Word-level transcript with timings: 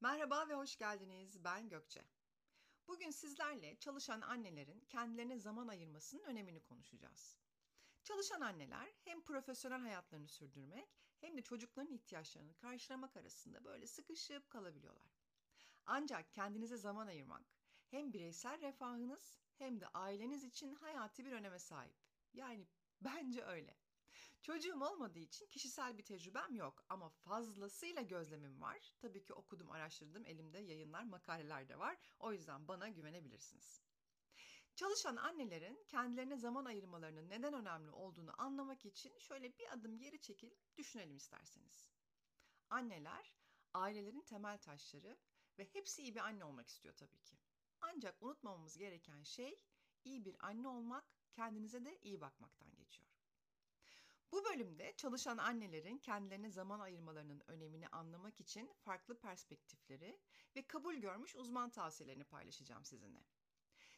Merhaba 0.00 0.48
ve 0.48 0.54
hoş 0.54 0.76
geldiniz. 0.76 1.44
Ben 1.44 1.68
Gökçe. 1.68 2.02
Bugün 2.88 3.10
sizlerle 3.10 3.76
çalışan 3.78 4.20
annelerin 4.20 4.80
kendilerine 4.88 5.38
zaman 5.38 5.68
ayırmasının 5.68 6.22
önemini 6.22 6.60
konuşacağız. 6.60 7.38
Çalışan 8.04 8.40
anneler 8.40 8.92
hem 9.04 9.22
profesyonel 9.22 9.80
hayatlarını 9.80 10.28
sürdürmek 10.28 10.88
hem 11.20 11.36
de 11.36 11.42
çocukların 11.42 11.92
ihtiyaçlarını 11.92 12.54
karşılamak 12.54 13.16
arasında 13.16 13.64
böyle 13.64 13.86
sıkışıp 13.86 14.50
kalabiliyorlar. 14.50 15.10
Ancak 15.86 16.32
kendinize 16.32 16.76
zaman 16.76 17.06
ayırmak 17.06 17.44
hem 17.88 18.12
bireysel 18.12 18.60
refahınız 18.60 19.38
hem 19.58 19.80
de 19.80 19.88
aileniz 19.88 20.44
için 20.44 20.74
hayati 20.74 21.24
bir 21.24 21.32
öneme 21.32 21.58
sahip. 21.58 21.96
Yani 22.32 22.66
bence 23.00 23.44
öyle. 23.44 23.79
Çocuğum 24.42 24.80
olmadığı 24.80 25.18
için 25.18 25.46
kişisel 25.46 25.98
bir 25.98 26.04
tecrübem 26.04 26.54
yok 26.54 26.84
ama 26.88 27.08
fazlasıyla 27.08 28.02
gözlemim 28.02 28.60
var. 28.60 28.94
Tabii 28.98 29.24
ki 29.24 29.34
okudum, 29.34 29.70
araştırdım, 29.70 30.26
elimde 30.26 30.58
yayınlar, 30.58 31.04
makaleler 31.04 31.68
de 31.68 31.78
var. 31.78 31.98
O 32.18 32.32
yüzden 32.32 32.68
bana 32.68 32.88
güvenebilirsiniz. 32.88 33.82
Çalışan 34.74 35.16
annelerin 35.16 35.84
kendilerine 35.88 36.36
zaman 36.36 36.64
ayırmalarının 36.64 37.30
neden 37.30 37.54
önemli 37.54 37.90
olduğunu 37.90 38.40
anlamak 38.40 38.84
için 38.84 39.18
şöyle 39.18 39.58
bir 39.58 39.72
adım 39.72 39.98
geri 39.98 40.20
çekil 40.20 40.50
düşünelim 40.76 41.16
isterseniz. 41.16 41.88
Anneler 42.70 43.34
ailelerin 43.74 44.22
temel 44.22 44.58
taşları 44.58 45.18
ve 45.58 45.64
hepsi 45.72 46.02
iyi 46.02 46.14
bir 46.14 46.20
anne 46.20 46.44
olmak 46.44 46.68
istiyor 46.68 46.94
tabii 46.96 47.20
ki. 47.20 47.38
Ancak 47.80 48.22
unutmamamız 48.22 48.76
gereken 48.76 49.22
şey 49.22 49.62
iyi 50.04 50.24
bir 50.24 50.36
anne 50.40 50.68
olmak, 50.68 51.04
kendinize 51.32 51.84
de 51.84 51.98
iyi 52.02 52.20
bakmaktan 52.20 52.74
geçiyor. 52.74 53.19
Bu 54.32 54.44
bölümde 54.44 54.94
çalışan 54.96 55.38
annelerin 55.38 55.98
kendilerine 55.98 56.50
zaman 56.50 56.80
ayırmalarının 56.80 57.42
önemini 57.48 57.88
anlamak 57.88 58.40
için 58.40 58.74
farklı 58.80 59.18
perspektifleri 59.18 60.18
ve 60.56 60.66
kabul 60.66 60.94
görmüş 60.94 61.36
uzman 61.36 61.70
tavsiyelerini 61.70 62.24
paylaşacağım 62.24 62.84
sizinle. 62.84 63.24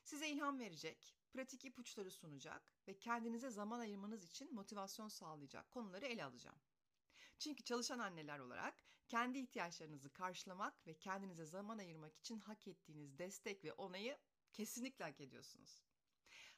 Size 0.04 0.28
ilham 0.28 0.58
verecek, 0.58 1.16
pratik 1.32 1.64
ipuçları 1.64 2.10
sunacak 2.10 2.72
ve 2.88 2.98
kendinize 2.98 3.50
zaman 3.50 3.80
ayırmanız 3.80 4.24
için 4.24 4.54
motivasyon 4.54 5.08
sağlayacak 5.08 5.70
konuları 5.70 6.06
ele 6.06 6.24
alacağım. 6.24 6.58
Çünkü 7.38 7.64
çalışan 7.64 7.98
anneler 7.98 8.38
olarak 8.38 8.74
kendi 9.08 9.38
ihtiyaçlarınızı 9.38 10.12
karşılamak 10.12 10.86
ve 10.86 10.94
kendinize 10.94 11.44
zaman 11.44 11.78
ayırmak 11.78 12.16
için 12.16 12.38
hak 12.38 12.68
ettiğiniz 12.68 13.18
destek 13.18 13.64
ve 13.64 13.72
onayı 13.72 14.18
kesinlikle 14.52 15.04
hak 15.04 15.20
ediyorsunuz. 15.20 15.82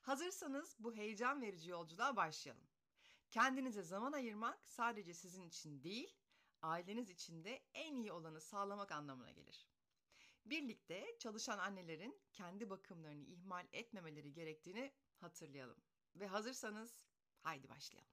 Hazırsanız 0.01 0.77
bu 0.79 0.95
heyecan 0.95 1.43
verici 1.43 1.71
yolculuğa 1.71 2.17
başlayalım. 2.17 2.74
Kendinize 3.35 3.83
zaman 3.83 4.13
ayırmak 4.13 4.69
sadece 4.69 5.15
sizin 5.15 5.43
için 5.43 5.83
değil, 5.83 6.17
aileniz 6.63 7.11
için 7.11 7.45
de 7.45 7.63
en 7.75 7.95
iyi 7.95 8.13
olanı 8.13 8.41
sağlamak 8.41 8.93
anlamına 8.93 9.31
gelir. 9.31 9.69
Birlikte 10.47 11.17
çalışan 11.19 11.59
annelerin 11.59 12.21
kendi 12.33 12.71
bakımlarını 12.71 13.25
ihmal 13.25 13.67
etmemeleri 13.73 14.33
gerektiğini 14.33 14.93
hatırlayalım. 15.17 15.77
Ve 16.17 16.27
hazırsanız 16.27 17.07
haydi 17.43 17.69
başlayalım. 17.69 18.11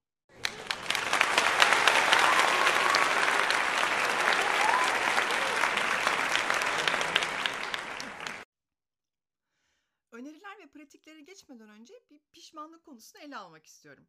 Öneriler 10.11 10.59
ve 10.59 10.67
pratikleri 10.67 11.25
geçmeden 11.25 11.69
önce 11.69 11.93
bir 12.09 12.19
pişmanlık 12.31 12.85
konusunu 12.85 13.21
ele 13.21 13.37
almak 13.37 13.65
istiyorum. 13.65 14.07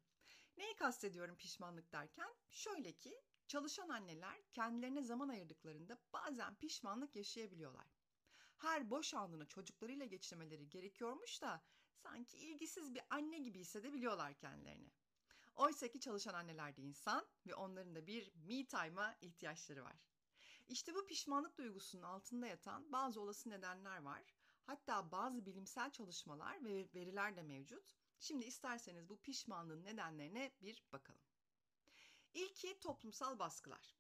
Neyi 0.57 0.77
kastediyorum 0.77 1.37
pişmanlık 1.37 1.93
derken? 1.93 2.35
Şöyle 2.51 2.93
ki 2.93 3.23
çalışan 3.47 3.89
anneler 3.89 4.43
kendilerine 4.53 5.03
zaman 5.03 5.29
ayırdıklarında 5.29 5.99
bazen 6.13 6.55
pişmanlık 6.55 7.17
yaşayabiliyorlar. 7.17 7.87
Her 8.57 8.91
boş 8.91 9.15
anını 9.15 9.47
çocuklarıyla 9.47 10.07
geçirmeleri 10.07 10.69
gerekiyormuş 10.69 11.43
da 11.43 11.63
sanki 11.95 12.39
ilgisiz 12.39 12.95
bir 12.95 13.03
anne 13.11 13.39
gibi 13.39 13.61
hissedebiliyorlar 13.61 14.35
kendilerini. 14.35 14.91
Oysa 15.55 15.89
ki 15.89 16.01
çalışan 16.01 16.35
anneler 16.35 16.77
de 16.77 16.83
insan 16.83 17.27
ve 17.47 17.55
onların 17.55 17.95
da 17.95 18.07
bir 18.07 18.33
me 18.35 18.67
time'a 18.67 19.17
ihtiyaçları 19.21 19.85
var. 19.85 19.97
İşte 20.69 20.95
bu 20.95 21.07
pişmanlık 21.07 21.59
duygusunun 21.59 22.03
altında 22.03 22.47
yatan 22.47 22.93
bazı 22.93 23.21
olası 23.21 23.51
nedenler 23.51 24.03
var. 24.03 24.35
Hatta 24.63 25.11
bazı 25.11 25.47
bilimsel 25.47 25.91
çalışmalar 25.91 26.65
ve 26.65 26.89
veriler 26.95 27.37
de 27.37 27.43
mevcut. 27.43 28.02
Şimdi 28.23 28.45
isterseniz 28.45 29.09
bu 29.09 29.21
pişmanlığın 29.21 29.85
nedenlerine 29.85 30.53
bir 30.63 30.85
bakalım. 30.93 31.21
İlki 32.35 32.81
toplumsal 32.81 33.39
baskılar. 33.39 33.97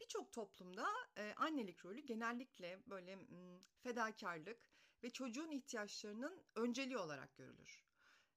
Birçok 0.00 0.32
toplumda 0.32 0.88
e, 1.16 1.34
annelik 1.36 1.84
rolü 1.84 2.00
genellikle 2.00 2.82
böyle 2.86 3.16
m, 3.16 3.60
fedakarlık 3.78 4.70
ve 5.02 5.10
çocuğun 5.10 5.50
ihtiyaçlarının 5.50 6.44
önceliği 6.54 6.98
olarak 6.98 7.36
görülür. 7.36 7.84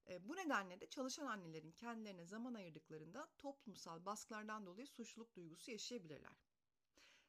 E, 0.10 0.28
bu 0.30 0.36
nedenle 0.36 0.80
de 0.80 0.90
çalışan 0.90 1.26
annelerin 1.26 1.72
kendilerine 1.72 2.26
zaman 2.26 2.54
ayırdıklarında 2.54 3.30
toplumsal 3.38 4.06
baskılardan 4.06 4.66
dolayı 4.66 4.88
suçluluk 4.88 5.36
duygusu 5.36 5.72
yaşayabilirler. 5.72 6.53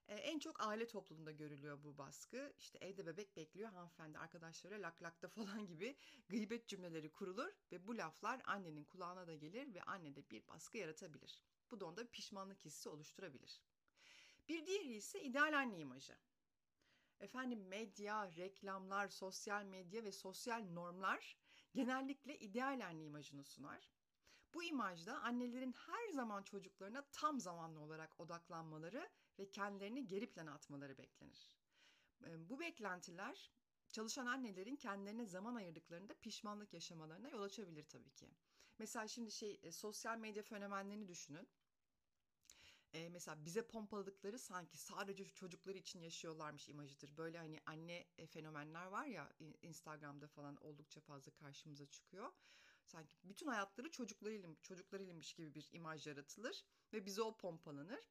En 0.09 0.39
çok 0.39 0.67
aile 0.67 0.87
toplumunda 0.87 1.33
görülüyor 1.33 1.85
bu 1.85 1.99
baskı. 1.99 2.53
İşte 2.59 2.79
evde 2.79 3.07
bebek 3.07 3.37
bekliyor 3.37 3.71
hanımefendi 3.71 4.19
arkadaşları 4.19 4.83
lak 4.83 5.03
lakta 5.03 5.29
falan 5.35 5.67
gibi 5.67 5.97
gıybet 6.29 6.69
cümleleri 6.69 7.13
kurulur 7.13 7.53
ve 7.73 7.87
bu 7.87 7.99
laflar 7.99 8.43
annenin 8.45 8.85
kulağına 8.85 9.27
da 9.27 9.35
gelir 9.35 9.75
ve 9.75 9.83
annede 9.83 10.31
bir 10.31 10.47
baskı 10.49 10.79
yaratabilir. 10.79 11.43
Bu 11.71 11.81
da 11.81 11.87
onda 11.87 12.11
pişmanlık 12.11 12.65
hissi 12.65 12.89
oluşturabilir. 12.89 13.63
Bir 14.49 14.67
diğeri 14.67 14.95
ise 14.95 15.23
ideal 15.23 15.59
anne 15.59 15.79
imajı. 15.79 16.19
Efendim 17.21 17.69
medya, 17.69 18.37
reklamlar, 18.37 19.09
sosyal 19.09 19.65
medya 19.65 20.05
ve 20.05 20.13
sosyal 20.13 20.65
normlar 20.65 21.37
genellikle 21.75 22.39
ideal 22.39 22.87
anne 22.87 23.05
imajını 23.05 23.45
sunar. 23.45 23.91
Bu 24.55 24.65
imajda 24.65 25.23
annelerin 25.23 25.73
her 25.73 26.09
zaman 26.09 26.43
çocuklarına 26.43 27.05
tam 27.13 27.41
zamanlı 27.41 27.81
olarak 27.81 28.21
odaklanmaları 28.21 29.11
ve 29.39 29.51
kendilerini 29.51 30.07
geri 30.07 30.31
plana 30.31 30.53
atmaları 30.53 30.99
beklenir. 30.99 31.57
Bu 32.21 32.61
beklentiler 32.61 33.51
çalışan 33.93 34.27
annelerin 34.27 34.77
kendilerine 34.77 35.27
zaman 35.27 35.55
ayırdıklarında 35.55 36.15
pişmanlık 36.15 36.75
yaşamalarına 36.75 37.29
yol 37.29 37.43
açabilir 37.43 37.85
tabii 37.85 38.11
ki. 38.11 38.31
Mesela 38.79 39.09
şimdi 39.09 39.31
şey 39.31 39.61
e, 39.63 39.73
sosyal 39.73 40.19
medya 40.19 40.43
fenomenlerini 40.43 41.09
düşünün. 41.09 41.49
E, 42.93 43.09
mesela 43.09 43.45
bize 43.45 43.67
pompaladıkları 43.67 44.39
sanki 44.39 44.79
sadece 44.79 45.25
çocukları 45.25 45.79
için 45.79 46.01
yaşıyorlarmış 46.01 46.69
imajıdır. 46.69 47.17
Böyle 47.17 47.39
hani 47.39 47.61
anne 47.67 48.07
e, 48.19 48.27
fenomenler 48.27 48.87
var 48.87 49.07
ya 49.07 49.33
Instagram'da 49.63 50.29
falan 50.29 50.57
oldukça 50.57 51.01
fazla 51.01 51.33
karşımıza 51.33 51.87
çıkıyor. 51.87 52.33
Sanki 52.85 53.17
bütün 53.25 53.47
hayatları 53.47 53.91
çocuklarıyla, 53.91 54.49
çocuklarıylamış 54.63 55.35
gibi 55.35 55.55
bir 55.55 55.69
imaj 55.73 56.07
yaratılır 56.07 56.65
ve 56.93 57.07
bize 57.07 57.23
o 57.23 57.37
pompalanır. 57.37 58.11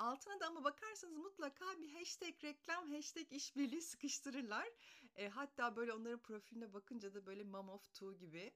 Altına 0.00 0.40
da 0.40 0.46
ama 0.46 0.64
bakarsanız 0.64 1.16
mutlaka 1.16 1.80
bir 1.80 1.92
hashtag 1.92 2.44
reklam, 2.44 2.92
hashtag 2.92 3.32
işbirliği 3.32 3.82
sıkıştırırlar. 3.82 4.68
E, 5.16 5.28
hatta 5.28 5.76
böyle 5.76 5.92
onların 5.92 6.18
profiline 6.22 6.72
bakınca 6.72 7.14
da 7.14 7.26
böyle 7.26 7.44
mom 7.44 7.68
of 7.68 7.92
two 7.94 8.14
gibi 8.14 8.52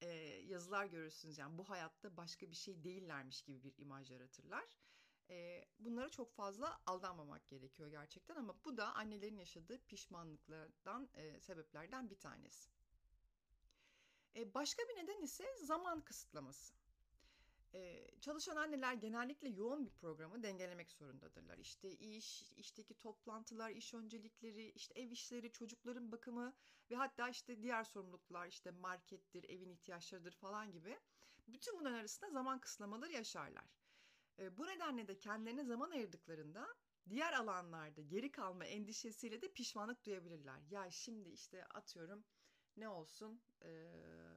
e, 0.00 0.08
yazılar 0.46 0.86
görürsünüz. 0.86 1.38
Yani 1.38 1.58
bu 1.58 1.70
hayatta 1.70 2.16
başka 2.16 2.50
bir 2.50 2.56
şey 2.56 2.84
değillermiş 2.84 3.42
gibi 3.42 3.62
bir 3.64 3.74
imaj 3.78 4.10
yaratırlar. 4.10 4.64
E, 5.30 5.64
bunlara 5.78 6.08
çok 6.08 6.34
fazla 6.34 6.80
aldanmamak 6.86 7.48
gerekiyor 7.48 7.88
gerçekten 7.88 8.36
ama 8.36 8.64
bu 8.64 8.76
da 8.76 8.94
annelerin 8.94 9.36
yaşadığı 9.36 9.78
pişmanlıklardan, 9.78 11.08
e, 11.14 11.40
sebeplerden 11.40 12.10
bir 12.10 12.18
tanesi. 12.18 12.70
E, 14.36 14.54
başka 14.54 14.82
bir 14.82 14.96
neden 14.96 15.22
ise 15.22 15.44
zaman 15.56 16.00
kısıtlaması. 16.00 16.81
Ee, 17.74 18.06
çalışan 18.20 18.56
anneler 18.56 18.94
genellikle 18.94 19.48
yoğun 19.48 19.86
bir 19.86 19.90
programı 19.90 20.42
dengelemek 20.42 20.92
zorundadırlar. 20.92 21.58
İşte 21.58 21.90
iş, 21.90 22.42
işteki 22.56 22.94
toplantılar, 22.94 23.70
iş 23.70 23.94
öncelikleri, 23.94 24.70
işte 24.70 25.00
ev 25.00 25.10
işleri, 25.10 25.52
çocukların 25.52 26.12
bakımı 26.12 26.54
ve 26.90 26.94
hatta 26.96 27.28
işte 27.28 27.62
diğer 27.62 27.84
sorumluluklar, 27.84 28.48
işte 28.48 28.70
markettir, 28.70 29.44
evin 29.44 29.70
ihtiyaçlarıdır 29.70 30.32
falan 30.32 30.72
gibi. 30.72 31.00
Bütün 31.48 31.78
bunların 31.80 31.98
arasında 31.98 32.30
zaman 32.30 32.60
kısıtlamaları 32.60 33.12
yaşarlar. 33.12 33.64
Ee, 34.38 34.56
bu 34.56 34.66
nedenle 34.66 35.08
de 35.08 35.18
kendilerine 35.18 35.64
zaman 35.64 35.90
ayırdıklarında 35.90 36.74
diğer 37.08 37.32
alanlarda 37.32 38.00
geri 38.00 38.32
kalma 38.32 38.64
endişesiyle 38.64 39.42
de 39.42 39.52
pişmanlık 39.52 40.04
duyabilirler. 40.04 40.60
Ya 40.70 40.90
şimdi 40.90 41.28
işte 41.28 41.64
atıyorum 41.64 42.24
ne 42.76 42.88
olsun... 42.88 43.42
Ee, 43.62 44.31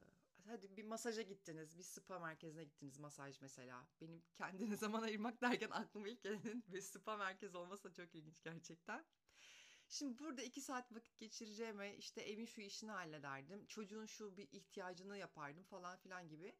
hadi 0.46 0.76
bir 0.76 0.84
masaja 0.84 1.22
gittiniz, 1.22 1.78
bir 1.78 1.82
spa 1.82 2.18
merkezine 2.18 2.64
gittiniz 2.64 2.98
masaj 2.98 3.40
mesela. 3.40 3.88
Benim 4.00 4.22
kendine 4.34 4.76
zaman 4.76 5.02
ayırmak 5.02 5.40
derken 5.42 5.70
aklıma 5.70 6.08
ilk 6.08 6.22
gelenin 6.22 6.64
bir 6.68 6.80
spa 6.80 7.16
merkez 7.16 7.54
olması 7.54 7.84
da 7.84 7.92
çok 7.92 8.14
ilginç 8.14 8.42
gerçekten. 8.42 9.04
Şimdi 9.88 10.18
burada 10.18 10.42
iki 10.42 10.60
saat 10.60 10.92
vakit 10.92 11.18
geçireceğime 11.18 11.96
işte 11.96 12.20
evin 12.22 12.44
şu 12.46 12.60
işini 12.60 12.90
hallederdim. 12.90 13.66
Çocuğun 13.66 14.06
şu 14.06 14.36
bir 14.36 14.48
ihtiyacını 14.52 15.18
yapardım 15.18 15.64
falan 15.64 15.96
filan 15.96 16.28
gibi. 16.28 16.56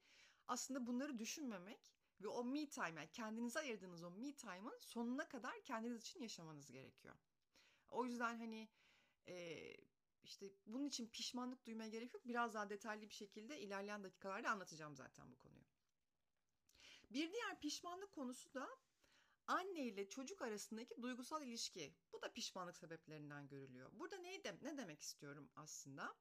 Aslında 0.47 0.87
bunları 0.87 1.19
düşünmemek 1.19 1.97
Ve 2.21 2.29
o 2.29 2.45
me 2.45 2.69
time 2.69 3.01
yani 3.01 3.11
kendinize 3.13 3.61
ayırdığınız 3.61 4.03
o 4.03 4.11
me 4.11 4.33
time'ın 4.37 4.79
sonuna 4.81 5.29
kadar 5.29 5.63
kendiniz 5.65 6.03
için 6.03 6.21
yaşamanız 6.21 6.71
gerekiyor. 6.71 7.15
O 7.89 8.07
yüzden 8.07 8.39
hani 8.39 8.69
e, 9.29 9.75
işte 10.27 10.53
bunun 10.67 10.87
için 10.87 11.07
pişmanlık 11.07 11.67
duymaya 11.67 11.91
gerek 11.91 12.15
yok. 12.15 12.29
Biraz 12.29 12.55
daha 12.55 12.71
detaylı 12.71 13.09
bir 13.09 13.15
şekilde 13.15 13.61
ilerleyen 13.61 14.05
dakikalarda 14.05 14.51
anlatacağım 14.51 14.97
zaten 14.97 15.31
bu 15.31 15.39
konuyu. 15.39 15.65
Bir 17.11 17.33
diğer 17.33 17.61
pişmanlık 17.61 18.13
konusu 18.13 18.55
da 18.55 18.69
anne 19.47 19.81
ile 19.81 20.09
çocuk 20.09 20.43
arasındaki 20.43 21.03
duygusal 21.03 21.43
ilişki. 21.43 21.95
Bu 22.13 22.23
da 22.23 22.33
pişmanlık 22.33 22.77
sebeplerinden 22.77 23.49
görülüyor. 23.49 23.91
Burada 23.93 24.17
ne, 24.17 24.45
de, 24.45 24.59
ne 24.63 24.77
demek 24.77 25.01
istiyorum 25.01 25.51
aslında? 25.57 26.15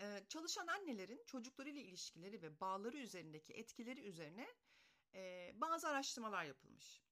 Ee, 0.00 0.24
çalışan 0.28 0.66
annelerin 0.66 1.24
çocuklarıyla 1.26 1.82
ilişkileri 1.82 2.42
ve 2.42 2.60
bağları 2.60 2.96
üzerindeki 2.96 3.52
etkileri 3.52 4.00
üzerine 4.00 4.48
e, 5.14 5.52
bazı 5.54 5.88
araştırmalar 5.88 6.44
yapılmış. 6.44 7.02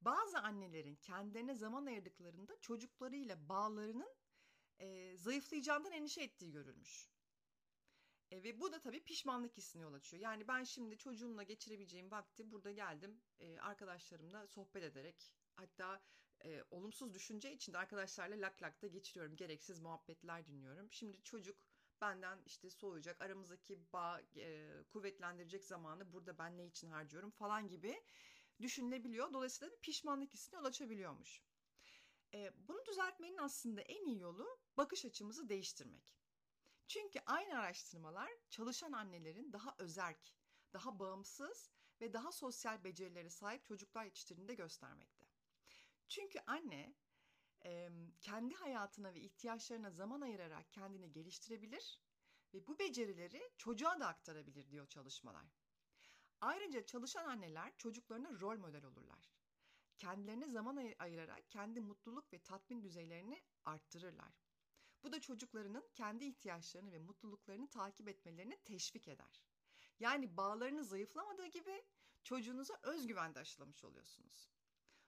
Bazı 0.00 0.38
annelerin 0.38 0.96
kendilerine 0.96 1.54
zaman 1.54 1.86
ayırdıklarında 1.86 2.60
çocuklarıyla 2.60 3.48
bağlarının 3.48 4.14
e, 4.80 5.16
zayıflayacağından 5.16 5.92
endişe 5.92 6.22
ettiği 6.22 6.52
görülmüş. 6.52 7.10
E, 8.30 8.42
ve 8.42 8.60
bu 8.60 8.72
da 8.72 8.80
tabii 8.80 9.04
pişmanlık 9.04 9.56
hissine 9.56 9.82
yol 9.82 9.92
açıyor. 9.92 10.22
Yani 10.22 10.48
ben 10.48 10.64
şimdi 10.64 10.98
çocuğumla 10.98 11.42
geçirebileceğim 11.42 12.10
vakti 12.10 12.50
burada 12.50 12.70
geldim 12.70 13.20
e, 13.40 13.58
arkadaşlarımla 13.58 14.46
sohbet 14.46 14.82
ederek 14.82 15.32
hatta 15.54 16.02
e, 16.44 16.64
olumsuz 16.70 17.14
düşünce 17.14 17.52
içinde 17.52 17.78
arkadaşlarla 17.78 18.46
lak 18.46 18.62
lakta 18.62 18.86
geçiriyorum. 18.86 19.36
Gereksiz 19.36 19.80
muhabbetler 19.80 20.46
dinliyorum. 20.46 20.92
Şimdi 20.92 21.22
çocuk 21.22 21.56
benden 22.00 22.42
işte 22.46 22.70
soğuyacak 22.70 23.22
aramızdaki 23.22 23.92
bağ 23.92 24.20
e, 24.36 24.70
kuvvetlendirecek 24.88 25.64
zamanı 25.64 26.12
burada 26.12 26.38
ben 26.38 26.58
ne 26.58 26.66
için 26.66 26.90
harcıyorum 26.90 27.30
falan 27.30 27.68
gibi 27.68 28.02
düşünülebiliyor. 28.60 29.32
Dolayısıyla 29.32 29.72
bir 29.72 29.80
pişmanlık 29.80 30.34
hissine 30.34 30.58
yol 30.58 30.64
açabiliyormuş. 30.64 31.42
E, 32.34 32.50
bunu 32.68 32.86
düzeltmenin 32.86 33.38
aslında 33.38 33.80
en 33.80 34.04
iyi 34.04 34.18
yolu 34.18 34.58
bakış 34.80 35.04
açımızı 35.04 35.48
değiştirmek. 35.48 36.16
Çünkü 36.86 37.20
aynı 37.26 37.58
araştırmalar 37.58 38.30
çalışan 38.50 38.92
annelerin 38.92 39.52
daha 39.52 39.74
özerk, 39.78 40.34
daha 40.72 40.98
bağımsız 40.98 41.70
ve 42.00 42.12
daha 42.12 42.32
sosyal 42.32 42.84
becerileri 42.84 43.30
sahip 43.30 43.66
çocuklar 43.66 44.04
yetiştirdiğini 44.04 44.56
göstermekte. 44.56 45.26
Çünkü 46.08 46.38
anne 46.46 46.94
kendi 48.20 48.54
hayatına 48.54 49.14
ve 49.14 49.20
ihtiyaçlarına 49.20 49.90
zaman 49.90 50.20
ayırarak 50.20 50.72
kendini 50.72 51.12
geliştirebilir 51.12 52.00
ve 52.54 52.66
bu 52.66 52.78
becerileri 52.78 53.52
çocuğa 53.58 54.00
da 54.00 54.06
aktarabilir 54.06 54.70
diyor 54.70 54.86
çalışmalar. 54.86 55.46
Ayrıca 56.40 56.86
çalışan 56.86 57.24
anneler 57.24 57.76
çocuklarına 57.78 58.40
rol 58.40 58.58
model 58.58 58.84
olurlar. 58.84 59.32
Kendilerine 59.98 60.48
zaman 60.48 60.94
ayırarak 60.98 61.50
kendi 61.50 61.80
mutluluk 61.80 62.32
ve 62.32 62.38
tatmin 62.42 62.82
düzeylerini 62.82 63.42
arttırırlar. 63.64 64.49
Bu 65.02 65.12
da 65.12 65.20
çocuklarının 65.20 65.88
kendi 65.94 66.24
ihtiyaçlarını 66.24 66.92
ve 66.92 66.98
mutluluklarını 66.98 67.68
takip 67.70 68.08
etmelerini 68.08 68.58
teşvik 68.64 69.08
eder. 69.08 69.44
Yani 70.00 70.36
bağlarını 70.36 70.84
zayıflamadığı 70.84 71.46
gibi 71.46 71.84
çocuğunuza 72.22 72.80
özgüven 72.82 73.34
de 73.34 73.38
aşılamış 73.38 73.84
oluyorsunuz. 73.84 74.50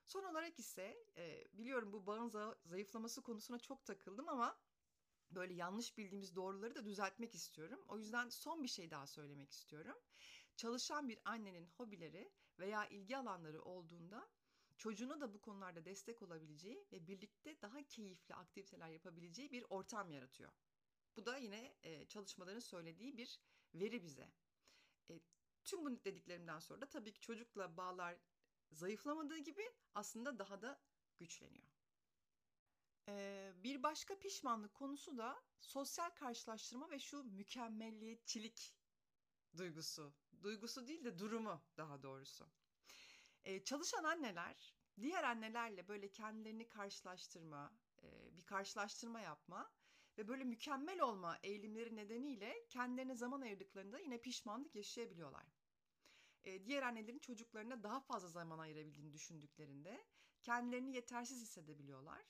Son 0.04 0.24
olarak 0.24 0.58
ise 0.58 1.06
e, 1.16 1.44
biliyorum 1.52 1.92
bu 1.92 2.06
bağın 2.06 2.56
zayıflaması 2.64 3.22
konusuna 3.22 3.58
çok 3.58 3.84
takıldım 3.84 4.28
ama 4.28 4.58
böyle 5.30 5.54
yanlış 5.54 5.98
bildiğimiz 5.98 6.36
doğruları 6.36 6.74
da 6.74 6.84
düzeltmek 6.84 7.34
istiyorum. 7.34 7.84
O 7.88 7.98
yüzden 7.98 8.28
son 8.28 8.62
bir 8.62 8.68
şey 8.68 8.90
daha 8.90 9.06
söylemek 9.06 9.52
istiyorum. 9.52 9.96
Çalışan 10.56 11.08
bir 11.08 11.18
annenin 11.24 11.66
hobileri 11.66 12.32
veya 12.58 12.86
ilgi 12.86 13.16
alanları 13.16 13.62
olduğunda 13.62 14.28
çocuğuna 14.82 15.20
da 15.20 15.34
bu 15.34 15.40
konularda 15.40 15.84
destek 15.84 16.22
olabileceği 16.22 16.86
ve 16.92 17.06
birlikte 17.06 17.62
daha 17.62 17.82
keyifli 17.82 18.34
aktiviteler 18.34 18.88
yapabileceği 18.88 19.52
bir 19.52 19.64
ortam 19.70 20.10
yaratıyor. 20.10 20.52
Bu 21.16 21.26
da 21.26 21.36
yine 21.36 21.76
e, 21.82 22.06
çalışmaların 22.06 22.60
söylediği 22.60 23.16
bir 23.16 23.40
veri 23.74 24.02
bize. 24.02 24.32
E, 25.10 25.20
tüm 25.64 25.84
bu 25.84 26.04
dediklerimden 26.04 26.58
sonra 26.58 26.80
da 26.80 26.88
tabii 26.88 27.12
ki 27.12 27.20
çocukla 27.20 27.76
bağlar 27.76 28.18
zayıflamadığı 28.70 29.38
gibi 29.38 29.70
aslında 29.94 30.38
daha 30.38 30.62
da 30.62 30.80
güçleniyor. 31.18 31.68
Ee, 33.08 33.52
bir 33.56 33.82
başka 33.82 34.18
pişmanlık 34.18 34.74
konusu 34.74 35.18
da 35.18 35.42
sosyal 35.60 36.10
karşılaştırma 36.10 36.90
ve 36.90 36.98
şu 36.98 37.24
mükemmelliyetçilik 37.24 38.74
duygusu. 39.56 40.14
Duygusu 40.42 40.86
değil 40.86 41.04
de 41.04 41.18
durumu 41.18 41.62
daha 41.76 42.02
doğrusu. 42.02 42.61
Ee, 43.44 43.64
çalışan 43.64 44.04
anneler 44.04 44.74
diğer 45.00 45.24
annelerle 45.24 45.88
böyle 45.88 46.10
kendilerini 46.10 46.68
karşılaştırma, 46.68 47.72
e, 48.02 48.36
bir 48.36 48.44
karşılaştırma 48.44 49.20
yapma 49.20 49.72
ve 50.18 50.28
böyle 50.28 50.44
mükemmel 50.44 51.00
olma 51.00 51.38
eğilimleri 51.42 51.96
nedeniyle 51.96 52.66
kendilerine 52.68 53.14
zaman 53.14 53.40
ayırdıklarında 53.40 53.98
yine 53.98 54.18
pişmanlık 54.18 54.74
yaşayabiliyorlar 54.74 55.46
e, 56.44 56.66
diğer 56.66 56.82
annelerin 56.82 57.18
çocuklarına 57.18 57.82
daha 57.82 58.00
fazla 58.00 58.28
zaman 58.28 58.58
ayırabildiğini 58.58 59.12
düşündüklerinde 59.12 60.06
kendilerini 60.42 60.94
yetersiz 60.94 61.42
hissedebiliyorlar. 61.42 62.26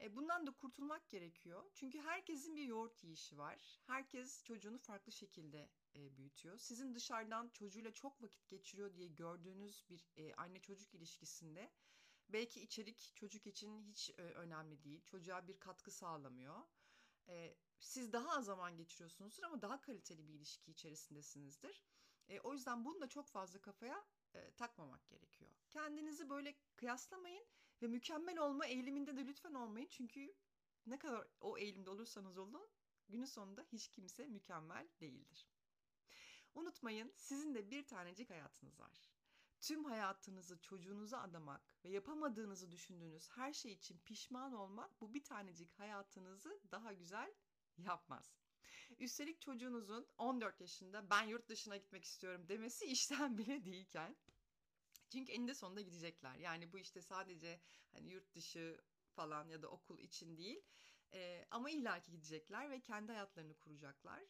E, 0.00 0.16
bundan 0.16 0.46
da 0.46 0.50
kurtulmak 0.50 1.08
gerekiyor. 1.08 1.70
Çünkü 1.74 2.00
herkesin 2.00 2.56
bir 2.56 2.64
yoğurt 2.64 3.04
yiyişi 3.04 3.38
var. 3.38 3.80
Herkes 3.86 4.44
çocuğunu 4.44 4.78
farklı 4.78 5.12
şekilde 5.12 5.70
e, 5.94 6.16
büyütüyor. 6.16 6.58
Sizin 6.58 6.94
dışarıdan 6.94 7.48
çocuğuyla 7.48 7.92
çok 7.92 8.22
vakit 8.22 8.48
geçiriyor 8.48 8.94
diye 8.94 9.08
gördüğünüz 9.08 9.84
bir 9.90 10.10
e, 10.16 10.34
anne 10.34 10.60
çocuk 10.60 10.94
ilişkisinde 10.94 11.70
belki 12.28 12.60
içerik 12.60 13.12
çocuk 13.14 13.46
için 13.46 13.82
hiç 13.82 14.10
e, 14.10 14.22
önemli 14.22 14.84
değil. 14.84 15.04
Çocuğa 15.04 15.48
bir 15.48 15.60
katkı 15.60 15.90
sağlamıyor. 15.90 16.62
E, 17.28 17.56
siz 17.80 18.12
daha 18.12 18.36
az 18.36 18.44
zaman 18.44 18.76
geçiriyorsunuzdur 18.76 19.42
ama 19.42 19.62
daha 19.62 19.80
kaliteli 19.80 20.28
bir 20.28 20.34
ilişki 20.34 20.70
içerisindesinizdir. 20.70 21.84
E, 22.28 22.40
o 22.40 22.52
yüzden 22.52 22.84
bunu 22.84 23.00
da 23.00 23.08
çok 23.08 23.28
fazla 23.28 23.60
kafaya 23.60 24.04
e, 24.34 24.50
takmamak 24.50 25.08
gerekiyor. 25.08 25.50
Kendinizi 25.70 26.30
böyle 26.30 26.54
kıyaslamayın 26.76 27.46
ve 27.82 27.86
mükemmel 27.86 28.38
olma 28.38 28.66
eğiliminde 28.66 29.16
de 29.16 29.26
lütfen 29.26 29.54
olmayın. 29.54 29.88
Çünkü 29.90 30.34
ne 30.86 30.98
kadar 30.98 31.26
o 31.40 31.58
eğilimde 31.58 31.90
olursanız 31.90 32.38
olun 32.38 32.68
günün 33.08 33.24
sonunda 33.24 33.62
hiç 33.72 33.88
kimse 33.88 34.26
mükemmel 34.26 34.88
değildir. 35.00 35.48
Unutmayın 36.54 37.12
sizin 37.16 37.54
de 37.54 37.70
bir 37.70 37.86
tanecik 37.86 38.30
hayatınız 38.30 38.80
var. 38.80 39.10
Tüm 39.60 39.84
hayatınızı 39.84 40.60
çocuğunuza 40.60 41.20
adamak 41.20 41.84
ve 41.84 41.90
yapamadığınızı 41.90 42.70
düşündüğünüz 42.70 43.30
her 43.30 43.52
şey 43.52 43.72
için 43.72 43.98
pişman 43.98 44.52
olmak 44.52 45.00
bu 45.00 45.14
bir 45.14 45.24
tanecik 45.24 45.78
hayatınızı 45.78 46.60
daha 46.70 46.92
güzel 46.92 47.34
yapmaz. 47.78 48.40
Üstelik 48.98 49.40
çocuğunuzun 49.40 50.06
14 50.18 50.60
yaşında 50.60 51.10
ben 51.10 51.22
yurt 51.22 51.48
dışına 51.48 51.76
gitmek 51.76 52.04
istiyorum 52.04 52.48
demesi 52.48 52.84
işten 52.84 53.38
bile 53.38 53.64
değilken 53.64 54.16
çünkü 55.10 55.32
eninde 55.32 55.54
sonunda 55.54 55.80
gidecekler. 55.80 56.36
Yani 56.36 56.72
bu 56.72 56.78
işte 56.78 57.02
sadece 57.02 57.60
hani 57.92 58.12
yurt 58.12 58.34
dışı 58.34 58.80
falan 59.16 59.48
ya 59.48 59.62
da 59.62 59.68
okul 59.68 59.98
için 59.98 60.36
değil. 60.36 60.62
E, 61.14 61.46
ama 61.50 61.70
illaki 61.70 62.10
gidecekler 62.10 62.70
ve 62.70 62.80
kendi 62.80 63.12
hayatlarını 63.12 63.54
kuracaklar. 63.54 64.22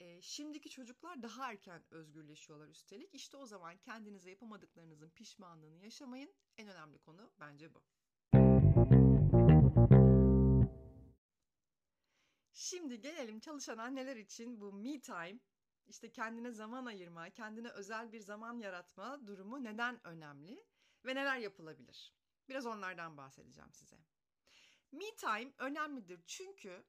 E, 0.00 0.22
şimdiki 0.22 0.70
çocuklar 0.70 1.22
daha 1.22 1.50
erken 1.50 1.84
özgürleşiyorlar 1.90 2.68
üstelik. 2.68 3.14
İşte 3.14 3.36
o 3.36 3.46
zaman 3.46 3.76
kendinize 3.76 4.30
yapamadıklarınızın 4.30 5.10
pişmanlığını 5.10 5.78
yaşamayın. 5.84 6.34
En 6.56 6.68
önemli 6.68 6.98
konu 6.98 7.32
bence 7.40 7.74
bu. 7.74 7.82
Şimdi 12.52 13.00
gelelim 13.00 13.40
çalışan 13.40 13.78
anneler 13.78 14.16
için 14.16 14.60
bu 14.60 14.72
me 14.72 15.00
time, 15.00 15.38
işte 15.88 16.12
kendine 16.12 16.50
zaman 16.50 16.86
ayırma, 16.86 17.30
kendine 17.30 17.68
özel 17.68 18.12
bir 18.12 18.20
zaman 18.20 18.58
yaratma 18.58 19.26
durumu 19.26 19.64
neden 19.64 20.06
önemli 20.06 20.64
ve 21.04 21.14
neler 21.14 21.38
yapılabilir? 21.38 22.14
Biraz 22.48 22.66
onlardan 22.66 23.16
bahsedeceğim 23.16 23.72
size. 23.72 23.96
Me 24.92 25.16
time 25.16 25.52
önemlidir 25.58 26.20
çünkü 26.26 26.84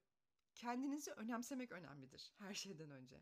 kendinizi 0.55 1.11
önemsemek 1.11 1.71
önemlidir 1.71 2.33
her 2.39 2.53
şeyden 2.53 2.89
önce. 2.89 3.21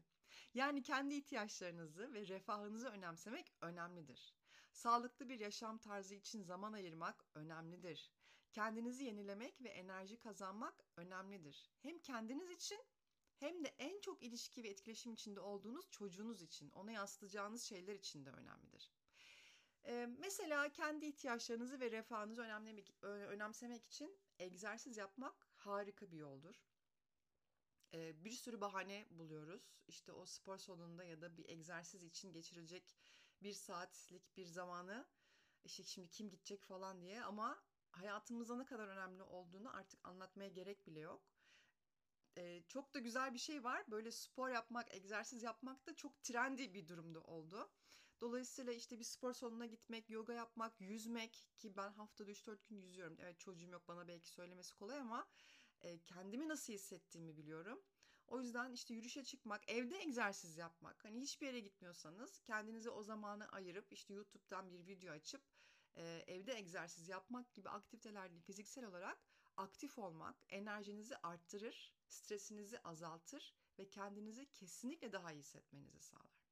Yani 0.54 0.84
kendi 0.84 1.16
ihtiyaçlarınızı 1.16 2.14
ve 2.14 2.28
refahınızı 2.28 2.90
önemsemek 2.90 3.54
önemlidir. 3.62 4.36
Sağlıklı 4.72 5.30
bir 5.30 5.40
yaşam 5.40 5.78
tarzı 5.78 6.16
için 6.16 6.42
zaman 6.42 6.74
ayırmak 6.74 7.26
önemlidir. 7.34 8.12
Kendinizi 8.52 9.04
yenilemek 9.04 9.62
ve 9.62 9.70
enerji 9.70 10.20
kazanmak 10.20 10.84
önemlidir. 10.98 11.72
Hem 11.80 12.00
kendiniz 12.00 12.50
için 12.50 12.80
hem 13.40 13.64
de 13.64 13.76
en 13.80 14.02
çok 14.02 14.24
ilişki 14.24 14.64
ve 14.64 14.70
etkileşim 14.70 15.14
içinde 15.14 15.40
olduğunuz 15.40 15.92
çocuğunuz 15.92 16.42
için, 16.42 16.70
ona 16.70 16.92
yansıtacağınız 16.92 17.64
şeyler 17.64 17.96
için 17.96 18.26
de 18.26 18.30
önemlidir. 18.30 18.92
Ee, 19.86 20.08
mesela 20.18 20.72
kendi 20.72 21.06
ihtiyaçlarınızı 21.06 21.80
ve 21.80 21.92
refahınızı 21.92 22.42
önemlemek, 22.42 23.04
önemsemek 23.04 23.86
için 23.86 24.20
egzersiz 24.40 24.98
yapmak 24.98 25.48
harika 25.56 26.12
bir 26.12 26.18
yoldur. 26.18 26.64
Ee, 27.94 28.26
bir 28.26 28.32
sürü 28.32 28.62
bahane 28.62 29.08
buluyoruz. 29.10 29.78
İşte 29.88 30.12
o 30.12 30.26
spor 30.26 30.58
salonunda 30.58 31.04
ya 31.04 31.22
da 31.22 31.38
bir 31.38 31.50
egzersiz 31.50 32.04
için 32.04 32.34
geçirecek 32.34 32.98
bir 33.42 33.54
saatlik 33.54 34.38
bir 34.38 34.46
zamanı 34.46 35.08
işte 35.64 35.84
şimdi 35.84 36.10
kim 36.10 36.30
gidecek 36.30 36.64
falan 36.64 37.02
diye 37.02 37.24
ama 37.24 37.64
hayatımızda 37.92 38.58
ne 38.58 38.66
kadar 38.66 38.88
önemli 38.88 39.24
olduğunu 39.24 39.78
artık 39.78 40.08
anlatmaya 40.08 40.50
gerek 40.50 40.88
bile 40.88 41.00
yok. 41.00 41.22
Ee, 42.38 42.64
çok 42.68 42.94
da 42.94 43.00
güzel 43.00 43.34
bir 43.34 43.40
şey 43.40 43.64
var. 43.64 43.84
Böyle 43.92 44.12
spor 44.12 44.50
yapmak, 44.50 44.94
egzersiz 44.94 45.44
yapmak 45.44 45.88
da 45.88 45.96
çok 45.96 46.24
trendi 46.24 46.74
bir 46.74 46.88
durumda 46.88 47.22
oldu. 47.22 47.70
Dolayısıyla 48.22 48.74
işte 48.74 49.00
bir 49.00 49.04
spor 49.04 49.34
salonuna 49.34 49.66
gitmek, 49.66 50.10
yoga 50.10 50.34
yapmak, 50.34 50.82
yüzmek 50.82 51.50
ki 51.58 51.78
ben 51.78 51.92
haftada 51.92 52.32
3-4 52.32 52.68
gün 52.68 52.78
yüzüyorum. 52.82 53.18
Evet 53.20 53.40
çocuğum 53.40 53.70
yok 53.70 53.88
bana 53.88 54.08
belki 54.08 54.30
söylemesi 54.30 54.76
kolay 54.76 54.98
ama 55.00 55.28
e, 55.82 56.00
kendimi 56.00 56.48
nasıl 56.48 56.74
hissettiğimi 56.74 57.38
biliyorum. 57.38 57.84
O 58.28 58.42
yüzden 58.42 58.72
işte 58.72 58.94
yürüyüşe 58.94 59.24
çıkmak, 59.24 59.70
evde 59.70 59.98
egzersiz 59.98 60.58
yapmak. 60.58 61.06
Hani 61.06 61.22
hiçbir 61.22 61.46
yere 61.46 61.60
gitmiyorsanız 61.60 62.40
kendinize 62.40 62.90
o 62.90 63.04
zamanı 63.04 63.48
ayırıp 63.50 63.94
işte 63.94 64.14
YouTube'dan 64.14 64.72
bir 64.72 64.88
video 64.88 65.14
açıp 65.14 65.42
e, 65.96 66.24
evde 66.28 66.54
egzersiz 66.54 67.08
yapmak 67.08 67.54
gibi 67.54 67.70
aktivitelerle 67.70 68.40
fiziksel 68.40 68.86
olarak 68.86 69.20
aktif 69.58 69.98
olmak 69.98 70.36
enerjinizi 70.50 71.18
arttırır, 71.18 71.94
stresinizi 72.08 72.80
azaltır 72.80 73.56
ve 73.80 73.90
kendinizi 73.90 74.52
kesinlikle 74.52 75.12
daha 75.12 75.32
iyi 75.32 75.40
hissetmenizi 75.40 76.00
sağlar. 76.00 76.48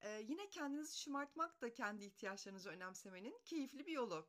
Ee, 0.00 0.24
yine 0.28 0.50
kendinizi 0.50 0.98
şımartmak 0.98 1.60
da 1.62 1.72
kendi 1.72 2.04
ihtiyaçlarınızı 2.04 2.70
önemsemenin 2.70 3.40
keyifli 3.44 3.86
bir 3.86 3.92
yolu. 3.92 4.28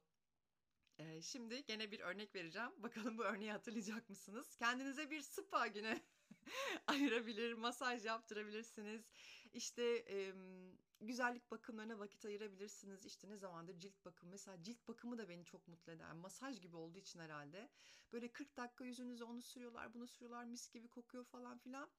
Ee, 1.00 1.22
şimdi 1.22 1.66
gene 1.66 1.92
bir 1.92 2.00
örnek 2.00 2.36
vereceğim. 2.36 2.72
Bakalım 2.78 3.18
bu 3.18 3.24
örneği 3.24 3.52
hatırlayacak 3.52 4.10
mısınız? 4.10 4.56
Kendinize 4.56 5.10
bir 5.10 5.22
spa 5.22 5.68
günü 5.68 6.00
ayırabilir, 6.88 7.54
masaj 7.54 8.06
yaptırabilirsiniz. 8.06 9.10
İşte 9.54 9.84
e, 10.10 10.34
güzellik 11.02 11.52
bakımlarına 11.52 12.00
vakit 12.00 12.26
ayırabilirsiniz. 12.26 13.06
İşte 13.06 13.30
ne 13.30 13.38
zamandır 13.38 13.80
cilt 13.80 14.06
bakımı. 14.06 14.32
Mesela 14.32 14.64
cilt 14.64 14.88
bakımı 14.88 15.18
da 15.18 15.30
beni 15.30 15.46
çok 15.46 15.68
mutlu 15.68 15.92
eder. 15.92 16.14
Masaj 16.14 16.62
gibi 16.62 16.76
olduğu 16.76 16.98
için 16.98 17.20
herhalde. 17.20 17.70
Böyle 18.12 18.32
40 18.32 18.58
dakika 18.58 18.86
yüzünüze 18.86 19.24
onu 19.24 19.42
sürüyorlar, 19.42 19.94
bunu 19.94 20.08
sürüyorlar, 20.08 20.44
mis 20.44 20.70
gibi 20.70 20.88
kokuyor 20.88 21.24
falan 21.26 21.58
filan. 21.58 21.90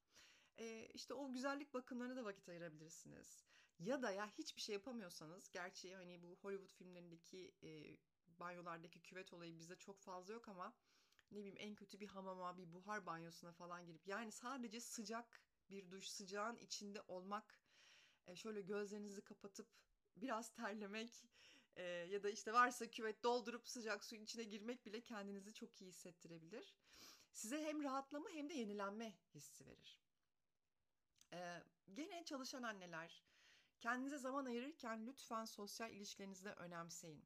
Ee, 0.58 0.88
işte 0.94 1.14
o 1.14 1.32
güzellik 1.32 1.74
bakımlarına 1.74 2.16
da 2.16 2.24
vakit 2.24 2.48
ayırabilirsiniz. 2.48 3.44
Ya 3.78 4.02
da 4.02 4.10
ya 4.10 4.30
hiçbir 4.30 4.60
şey 4.60 4.72
yapamıyorsanız, 4.72 5.50
gerçi 5.50 5.94
hani 5.94 6.22
bu 6.22 6.38
Hollywood 6.42 6.72
filmlerindeki 6.72 7.54
e, 7.62 7.96
banyolardaki 8.26 9.00
küvet 9.02 9.32
olayı 9.32 9.58
bizde 9.58 9.76
çok 9.76 10.00
fazla 10.00 10.34
yok 10.34 10.48
ama 10.48 10.74
ne 11.30 11.38
bileyim 11.38 11.56
en 11.58 11.74
kötü 11.74 12.00
bir 12.00 12.08
hamama, 12.08 12.58
bir 12.58 12.72
buhar 12.72 13.06
banyosuna 13.06 13.52
falan 13.52 13.86
girip 13.86 14.06
yani 14.06 14.32
sadece 14.32 14.80
sıcak 14.80 15.40
bir 15.70 15.90
duş, 15.90 16.08
sıcağın 16.08 16.56
içinde 16.56 17.02
olmak, 17.02 17.60
e, 18.26 18.36
şöyle 18.36 18.60
gözlerinizi 18.60 19.22
kapatıp 19.22 19.68
biraz 20.16 20.52
terlemek 20.52 21.24
e, 21.76 21.82
ya 21.82 22.22
da 22.22 22.30
işte 22.30 22.52
varsa 22.52 22.90
küvet 22.90 23.22
doldurup 23.22 23.68
sıcak 23.68 24.04
suyun 24.04 24.22
içine 24.22 24.44
girmek 24.44 24.86
bile 24.86 25.00
kendinizi 25.00 25.54
çok 25.54 25.80
iyi 25.80 25.88
hissettirebilir. 25.88 26.74
Size 27.32 27.62
hem 27.64 27.82
rahatlama 27.84 28.30
hem 28.30 28.48
de 28.48 28.54
yenilenme 28.54 29.14
hissi 29.34 29.66
verir. 29.66 30.00
E, 31.32 31.62
gene 31.94 32.24
çalışan 32.24 32.62
anneler 32.62 33.24
kendinize 33.80 34.18
zaman 34.18 34.44
ayırırken 34.44 35.06
lütfen 35.06 35.44
sosyal 35.44 35.92
ilişkilerinizi 35.92 36.44
de 36.44 36.52
önemseyin. 36.52 37.24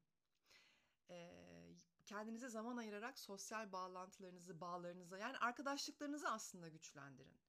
Kendinize 2.04 2.48
zaman 2.48 2.76
ayırarak 2.76 3.18
sosyal 3.18 3.72
bağlantılarınızı, 3.72 4.60
bağlarınızı 4.60 5.18
yani 5.18 5.38
arkadaşlıklarınızı 5.38 6.28
aslında 6.28 6.68
güçlendirin. 6.68 7.43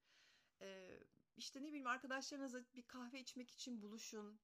E, 0.62 1.00
işte 1.38 1.64
ne 1.64 1.68
bileyim 1.68 1.88
arkadaşlarınızla 1.88 2.64
bir 2.76 2.88
kahve 2.88 3.20
içmek 3.20 3.52
için 3.52 3.82
buluşun. 3.82 4.40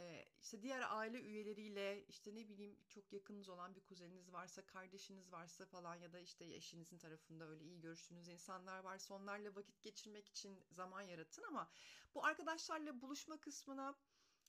Ee, 0.00 0.24
işte 0.40 0.62
diğer 0.62 0.96
aile 0.96 1.20
üyeleriyle 1.20 2.04
işte 2.08 2.34
ne 2.34 2.48
bileyim 2.48 2.76
çok 2.88 3.12
yakınınız 3.12 3.48
olan 3.48 3.74
bir 3.74 3.80
kuzeniniz 3.80 4.32
varsa, 4.32 4.66
kardeşiniz 4.66 5.32
varsa 5.32 5.66
falan 5.66 5.94
ya 5.94 6.12
da 6.12 6.18
işte 6.18 6.44
eşinizin 6.44 6.98
tarafında 6.98 7.48
öyle 7.48 7.64
iyi 7.64 7.80
görüştüğünüz 7.80 8.28
insanlar 8.28 8.78
varsa 8.78 9.14
onlarla 9.14 9.54
vakit 9.54 9.82
geçirmek 9.82 10.28
için 10.28 10.64
zaman 10.70 11.02
yaratın 11.02 11.42
ama 11.42 11.70
bu 12.14 12.24
arkadaşlarla 12.24 13.00
buluşma 13.00 13.40
kısmına 13.40 13.94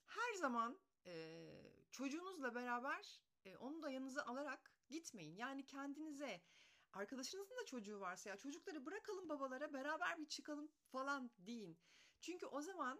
her 0.05 0.33
zaman 0.33 0.79
e, 1.05 1.45
çocuğunuzla 1.91 2.55
beraber 2.55 3.21
e, 3.45 3.57
onu 3.57 3.81
da 3.81 3.89
yanınıza 3.89 4.23
alarak 4.23 4.71
gitmeyin. 4.89 5.35
Yani 5.35 5.65
kendinize 5.65 6.41
arkadaşınızın 6.93 7.57
da 7.57 7.65
çocuğu 7.65 7.99
varsa 7.99 8.29
ya 8.29 8.37
çocukları 8.37 8.85
bırakalım 8.85 9.29
babalara 9.29 9.73
beraber 9.73 10.19
bir 10.19 10.27
çıkalım 10.27 10.71
falan 10.91 11.31
deyin. 11.37 11.79
Çünkü 12.21 12.45
o 12.45 12.61
zaman 12.61 12.99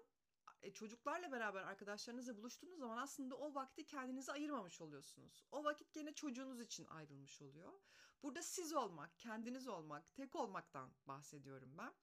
e, 0.61 0.73
çocuklarla 0.73 1.31
beraber 1.31 1.63
arkadaşlarınızla 1.63 2.37
buluştuğunuz 2.37 2.79
zaman 2.79 2.97
aslında 2.97 3.35
o 3.35 3.55
vakti 3.55 3.85
kendinize 3.85 4.31
ayırmamış 4.31 4.81
oluyorsunuz. 4.81 5.45
O 5.51 5.63
vakit 5.63 5.93
gene 5.93 6.13
çocuğunuz 6.13 6.61
için 6.61 6.85
ayrılmış 6.85 7.41
oluyor. 7.41 7.81
Burada 8.23 8.41
siz 8.41 8.73
olmak, 8.73 9.19
kendiniz 9.19 9.67
olmak, 9.67 10.13
tek 10.13 10.35
olmaktan 10.35 10.93
bahsediyorum 11.05 11.77
ben. 11.77 11.93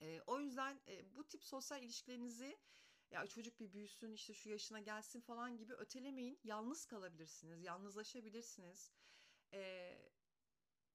E, 0.00 0.20
o 0.26 0.40
yüzden 0.40 0.80
e, 0.88 1.16
bu 1.16 1.28
tip 1.28 1.44
sosyal 1.44 1.82
ilişkilerinizi 1.82 2.58
ya 3.10 3.26
çocuk 3.26 3.60
bir 3.60 3.72
büyüsün 3.72 4.12
işte 4.12 4.34
şu 4.34 4.50
yaşına 4.50 4.80
gelsin 4.80 5.20
falan 5.20 5.56
gibi 5.56 5.74
ötelemeyin. 5.74 6.40
Yalnız 6.44 6.86
kalabilirsiniz, 6.86 7.62
yalnızlaşabilirsiniz. 7.62 8.92
E, 9.52 9.92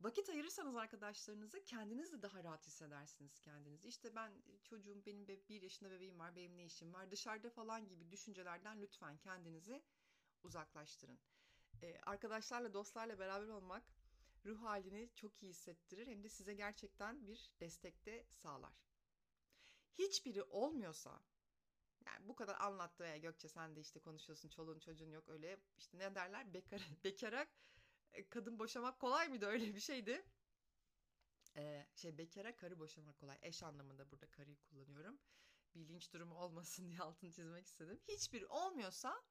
Vakit 0.01 0.29
ayırırsanız 0.29 0.75
arkadaşlarınıza 0.75 1.63
kendiniz 1.63 2.11
de 2.11 2.21
daha 2.21 2.43
rahat 2.43 2.67
hissedersiniz 2.67 3.39
kendinizi. 3.39 3.87
İşte 3.87 4.15
ben 4.15 4.31
çocuğum 4.63 5.05
benim 5.05 5.27
bir 5.27 5.61
yaşında 5.61 5.91
bebeğim 5.91 6.19
var 6.19 6.35
benim 6.35 6.57
ne 6.57 6.65
işim 6.65 6.93
var 6.93 7.11
dışarıda 7.11 7.49
falan 7.49 7.87
gibi 7.87 8.11
düşüncelerden 8.11 8.81
lütfen 8.81 9.17
kendinizi 9.17 9.83
uzaklaştırın. 10.43 11.19
Ee, 11.81 11.99
arkadaşlarla 12.03 12.73
dostlarla 12.73 13.19
beraber 13.19 13.47
olmak 13.47 13.83
ruh 14.45 14.63
halini 14.63 15.09
çok 15.15 15.43
iyi 15.43 15.49
hissettirir 15.49 16.07
hem 16.07 16.23
de 16.23 16.29
size 16.29 16.53
gerçekten 16.53 17.27
bir 17.27 17.51
destek 17.59 18.05
de 18.05 18.25
sağlar. 18.29 18.73
Hiçbiri 19.93 20.43
olmuyorsa 20.43 21.21
yani 22.05 22.27
bu 22.27 22.35
kadar 22.35 22.59
anlattı 22.59 23.03
ya 23.03 23.17
Gökçe 23.17 23.49
sen 23.49 23.75
de 23.75 23.79
işte 23.79 23.99
konuşuyorsun 23.99 24.49
çoluğun 24.49 24.79
çocuğun 24.79 25.11
yok 25.11 25.29
öyle 25.29 25.59
işte 25.77 25.97
ne 25.99 26.15
derler 26.15 26.53
bekar, 26.53 26.81
bekarak 27.03 27.47
e, 27.47 27.80
kadın 28.29 28.59
boşamak 28.59 28.99
kolay 28.99 29.27
mıydı 29.27 29.45
öyle 29.53 29.75
bir 29.75 29.79
şeydi. 29.79 30.25
Ee, 31.55 31.87
şey 31.95 32.17
bekara 32.17 32.55
karı 32.55 32.79
boşamak 32.79 33.17
kolay. 33.17 33.37
Eş 33.41 33.63
anlamında 33.63 34.11
burada 34.11 34.31
karıyı 34.31 34.57
kullanıyorum. 34.59 35.19
Bir 35.75 35.87
linç 35.87 36.13
durumu 36.13 36.35
olmasın 36.35 36.85
diye 36.89 36.99
altını 36.99 37.31
çizmek 37.31 37.65
istedim. 37.65 37.99
Hiçbir 38.07 38.43
olmuyorsa 38.43 39.23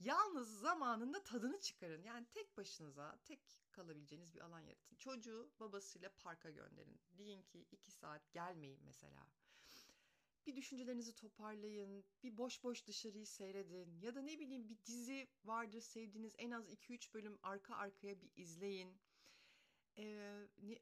yalnız 0.00 0.60
zamanında 0.60 1.22
tadını 1.22 1.60
çıkarın. 1.60 2.02
Yani 2.02 2.26
tek 2.30 2.56
başınıza 2.56 3.18
tek 3.24 3.40
kalabileceğiniz 3.72 4.34
bir 4.34 4.40
alan 4.40 4.60
yaratın. 4.60 4.96
Çocuğu 4.96 5.52
babasıyla 5.60 6.10
parka 6.18 6.50
gönderin. 6.50 7.00
Deyin 7.10 7.42
ki 7.42 7.66
iki 7.70 7.90
saat 7.90 8.32
gelmeyin 8.32 8.80
mesela. 8.84 9.26
Bir 10.46 10.56
düşüncelerinizi 10.56 11.14
toparlayın, 11.14 12.04
bir 12.22 12.36
boş 12.36 12.64
boş 12.64 12.86
dışarıyı 12.86 13.26
seyredin 13.26 14.00
ya 14.00 14.14
da 14.14 14.22
ne 14.22 14.38
bileyim 14.38 14.68
bir 14.68 14.84
dizi 14.84 15.28
vardır 15.44 15.80
sevdiğiniz 15.80 16.34
en 16.38 16.50
az 16.50 16.68
2-3 16.68 17.14
bölüm 17.14 17.38
arka 17.42 17.74
arkaya 17.74 18.20
bir 18.20 18.30
izleyin. 18.36 19.00
Ee, 19.98 20.46
ne, 20.62 20.78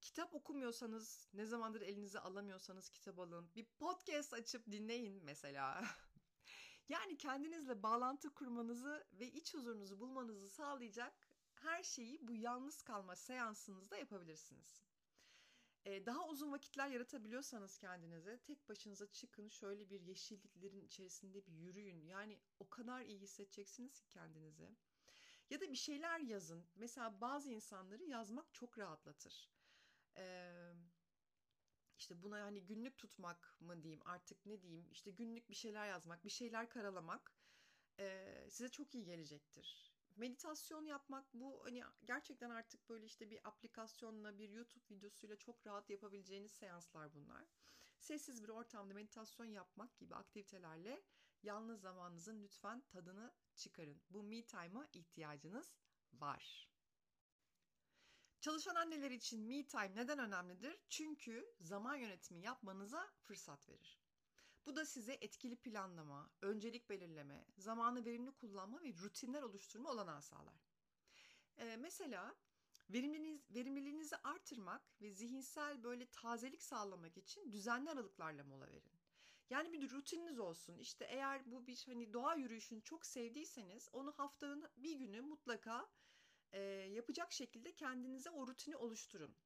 kitap 0.00 0.34
okumuyorsanız, 0.34 1.28
ne 1.34 1.46
zamandır 1.46 1.80
elinize 1.80 2.20
alamıyorsanız 2.20 2.88
kitap 2.88 3.18
alın. 3.18 3.50
Bir 3.54 3.64
podcast 3.64 4.34
açıp 4.34 4.70
dinleyin 4.70 5.24
mesela. 5.24 5.84
yani 6.88 7.16
kendinizle 7.16 7.82
bağlantı 7.82 8.34
kurmanızı 8.34 9.06
ve 9.12 9.26
iç 9.26 9.54
huzurunuzu 9.54 10.00
bulmanızı 10.00 10.50
sağlayacak 10.50 11.14
her 11.54 11.82
şeyi 11.82 12.28
bu 12.28 12.34
yalnız 12.34 12.82
kalma 12.82 13.16
seansınızda 13.16 13.96
yapabilirsiniz. 13.96 14.84
Daha 15.86 16.28
uzun 16.28 16.52
vakitler 16.52 16.88
yaratabiliyorsanız 16.88 17.78
kendinize 17.78 18.38
tek 18.38 18.68
başınıza 18.68 19.06
çıkın 19.06 19.48
şöyle 19.48 19.90
bir 19.90 20.00
yeşilliklerin 20.00 20.80
içerisinde 20.80 21.46
bir 21.46 21.52
yürüyün. 21.52 22.06
Yani 22.06 22.40
o 22.58 22.68
kadar 22.68 23.02
iyi 23.02 23.20
hissedeceksiniz 23.20 24.00
ki 24.00 24.08
kendinizi. 24.08 24.70
Ya 25.50 25.60
da 25.60 25.70
bir 25.70 25.76
şeyler 25.76 26.20
yazın. 26.20 26.66
Mesela 26.74 27.20
bazı 27.20 27.50
insanları 27.50 28.04
yazmak 28.04 28.54
çok 28.54 28.78
rahatlatır. 28.78 29.50
Ee, 30.16 30.72
işte 31.98 32.22
buna 32.22 32.40
hani 32.40 32.66
günlük 32.66 32.98
tutmak 32.98 33.56
mı 33.60 33.82
diyeyim 33.82 34.02
artık 34.04 34.46
ne 34.46 34.62
diyeyim 34.62 34.88
işte 34.90 35.10
günlük 35.10 35.50
bir 35.50 35.54
şeyler 35.54 35.88
yazmak 35.88 36.24
bir 36.24 36.30
şeyler 36.30 36.68
karalamak 36.68 37.32
e, 37.98 38.46
size 38.50 38.68
çok 38.68 38.94
iyi 38.94 39.04
gelecektir 39.04 39.93
meditasyon 40.16 40.86
yapmak 40.86 41.34
bu 41.34 41.64
hani 41.64 41.82
gerçekten 42.04 42.50
artık 42.50 42.88
böyle 42.88 43.06
işte 43.06 43.30
bir 43.30 43.48
aplikasyonla 43.48 44.38
bir 44.38 44.48
YouTube 44.48 44.94
videosuyla 44.94 45.36
çok 45.36 45.66
rahat 45.66 45.90
yapabileceğiniz 45.90 46.52
seanslar 46.52 47.14
bunlar. 47.14 47.46
Sessiz 47.98 48.42
bir 48.42 48.48
ortamda 48.48 48.94
meditasyon 48.94 49.46
yapmak 49.46 49.98
gibi 49.98 50.14
aktivitelerle 50.14 51.02
yalnız 51.42 51.80
zamanınızın 51.80 52.42
lütfen 52.42 52.80
tadını 52.80 53.34
çıkarın. 53.54 54.02
Bu 54.10 54.22
me 54.22 54.46
time'a 54.46 54.88
ihtiyacınız 54.92 55.74
var. 56.12 56.70
Çalışan 58.40 58.74
anneler 58.74 59.10
için 59.10 59.40
me 59.40 59.66
time 59.66 59.94
neden 59.94 60.18
önemlidir? 60.18 60.78
Çünkü 60.88 61.54
zaman 61.60 61.96
yönetimi 61.96 62.40
yapmanıza 62.40 63.12
fırsat 63.20 63.68
verir. 63.68 64.03
Bu 64.66 64.76
da 64.76 64.84
size 64.84 65.18
etkili 65.20 65.56
planlama, 65.56 66.30
öncelik 66.42 66.90
belirleme, 66.90 67.44
zamanı 67.56 68.04
verimli 68.04 68.32
kullanma 68.32 68.82
ve 68.82 68.92
rutinler 68.92 69.42
oluşturma 69.42 69.90
olanağı 69.90 70.22
sağlar. 70.22 70.68
Ee, 71.58 71.76
mesela 71.76 72.34
verimliliğiniz, 72.90 73.50
verimliliğinizi 73.54 74.16
artırmak 74.16 75.00
ve 75.00 75.10
zihinsel 75.10 75.82
böyle 75.82 76.06
tazelik 76.06 76.62
sağlamak 76.62 77.16
için 77.16 77.52
düzenli 77.52 77.90
aralıklarla 77.90 78.44
mola 78.44 78.70
verin. 78.70 78.92
Yani 79.50 79.72
bir 79.72 79.90
rutininiz 79.90 80.38
olsun. 80.38 80.78
İşte 80.78 81.04
eğer 81.04 81.50
bu 81.50 81.66
bir 81.66 81.84
hani 81.86 82.12
doğa 82.12 82.34
yürüyüşünü 82.34 82.82
çok 82.82 83.06
sevdiyseniz 83.06 83.88
onu 83.92 84.12
haftanın 84.12 84.68
bir 84.76 84.96
günü 84.96 85.20
mutlaka 85.20 85.90
e, 86.52 86.60
yapacak 86.70 87.32
şekilde 87.32 87.72
kendinize 87.72 88.30
o 88.30 88.46
rutini 88.46 88.76
oluşturun. 88.76 89.36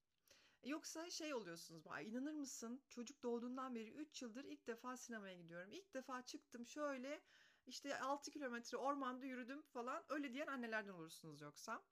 Yoksa 0.65 1.11
şey 1.11 1.35
oluyorsunuz, 1.35 1.85
inanır 2.05 2.33
mısın 2.33 2.83
çocuk 2.89 3.23
doğduğundan 3.23 3.75
beri 3.75 3.91
3 3.91 4.23
yıldır 4.23 4.45
ilk 4.45 4.67
defa 4.67 4.97
sinemaya 4.97 5.35
gidiyorum. 5.35 5.73
İlk 5.73 5.95
defa 5.95 6.23
çıktım 6.23 6.67
şöyle 6.67 7.21
işte 7.67 7.99
6 8.01 8.31
kilometre 8.31 8.77
ormanda 8.77 9.27
yürüdüm 9.27 9.63
falan 9.63 10.05
öyle 10.09 10.33
diyen 10.33 10.47
annelerden 10.47 10.93
olursunuz 10.93 11.41
yoksa. 11.41 11.83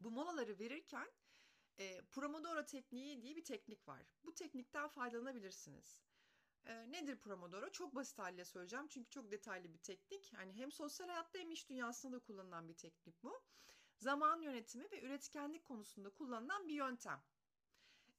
Bu 0.00 0.10
molaları 0.10 0.58
verirken 0.58 1.08
e, 1.78 2.00
Pomodoro 2.02 2.64
tekniği 2.64 3.22
diye 3.22 3.36
bir 3.36 3.44
teknik 3.44 3.88
var. 3.88 4.02
Bu 4.24 4.34
teknikten 4.34 4.88
faydalanabilirsiniz. 4.88 6.02
E, 6.64 6.92
nedir 6.92 7.16
Pomodoro? 7.16 7.70
Çok 7.70 7.94
basit 7.94 8.18
haliyle 8.18 8.44
söyleyeceğim 8.44 8.88
çünkü 8.88 9.10
çok 9.10 9.30
detaylı 9.30 9.72
bir 9.72 9.78
teknik. 9.78 10.32
Yani 10.32 10.52
hem 10.52 10.72
sosyal 10.72 11.08
hayatta 11.08 11.38
hem 11.38 11.50
iş 11.50 11.68
dünyasında 11.68 12.16
da 12.16 12.18
kullanılan 12.18 12.68
bir 12.68 12.74
teknik 12.74 13.22
bu. 13.22 13.42
Zaman 13.96 14.40
yönetimi 14.40 14.90
ve 14.90 15.00
üretkenlik 15.00 15.64
konusunda 15.64 16.10
kullanılan 16.10 16.68
bir 16.68 16.74
yöntem. 16.74 17.22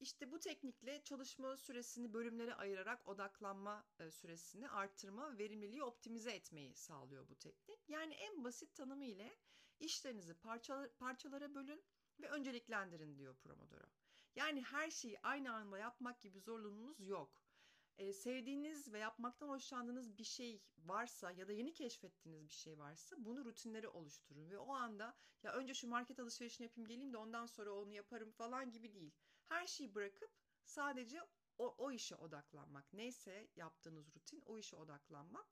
İşte 0.00 0.30
bu 0.30 0.38
teknikle 0.38 1.02
çalışma 1.04 1.56
süresini 1.56 2.12
bölümlere 2.12 2.54
ayırarak 2.54 3.08
odaklanma 3.08 3.86
e, 3.98 4.10
süresini 4.10 4.68
arttırma, 4.68 5.38
verimliliği 5.38 5.82
optimize 5.82 6.30
etmeyi 6.30 6.74
sağlıyor 6.74 7.28
bu 7.28 7.34
teknik. 7.34 7.88
Yani 7.88 8.14
en 8.14 8.44
basit 8.44 8.74
tanımı 8.74 9.04
ile 9.04 9.36
işlerinizi 9.80 10.34
parçalar, 10.34 10.88
parçalara 10.96 11.54
bölün 11.54 11.84
ve 12.20 12.28
önceliklendirin 12.28 13.18
diyor 13.18 13.36
Pomodoro. 13.36 13.86
Yani 14.34 14.62
her 14.62 14.90
şeyi 14.90 15.20
aynı 15.22 15.54
anda 15.54 15.78
yapmak 15.78 16.20
gibi 16.20 16.40
zorunluluğunuz 16.40 17.08
yok. 17.08 17.42
Ee, 17.98 18.12
sevdiğiniz 18.12 18.92
ve 18.92 18.98
yapmaktan 18.98 19.48
hoşlandığınız 19.48 20.18
bir 20.18 20.24
şey 20.24 20.62
varsa 20.78 21.30
ya 21.30 21.48
da 21.48 21.52
yeni 21.52 21.72
keşfettiğiniz 21.72 22.48
bir 22.48 22.54
şey 22.54 22.78
varsa 22.78 23.16
bunu 23.18 23.44
rutinleri 23.44 23.88
oluşturun 23.88 24.50
ve 24.50 24.58
o 24.58 24.72
anda 24.72 25.16
ya 25.42 25.52
önce 25.52 25.74
şu 25.74 25.88
market 25.88 26.20
alışverişini 26.20 26.64
yapayım 26.64 26.88
geleyim 26.88 27.12
de 27.12 27.16
ondan 27.16 27.46
sonra 27.46 27.72
onu 27.72 27.92
yaparım 27.92 28.30
falan 28.30 28.70
gibi 28.72 28.94
değil. 28.94 29.14
Her 29.50 29.66
şeyi 29.66 29.94
bırakıp 29.94 30.30
sadece 30.64 31.20
o, 31.58 31.74
o 31.78 31.92
işe 31.92 32.16
odaklanmak. 32.16 32.92
Neyse 32.92 33.48
yaptığınız 33.56 34.14
rutin 34.14 34.42
o 34.46 34.58
işe 34.58 34.76
odaklanmak 34.76 35.46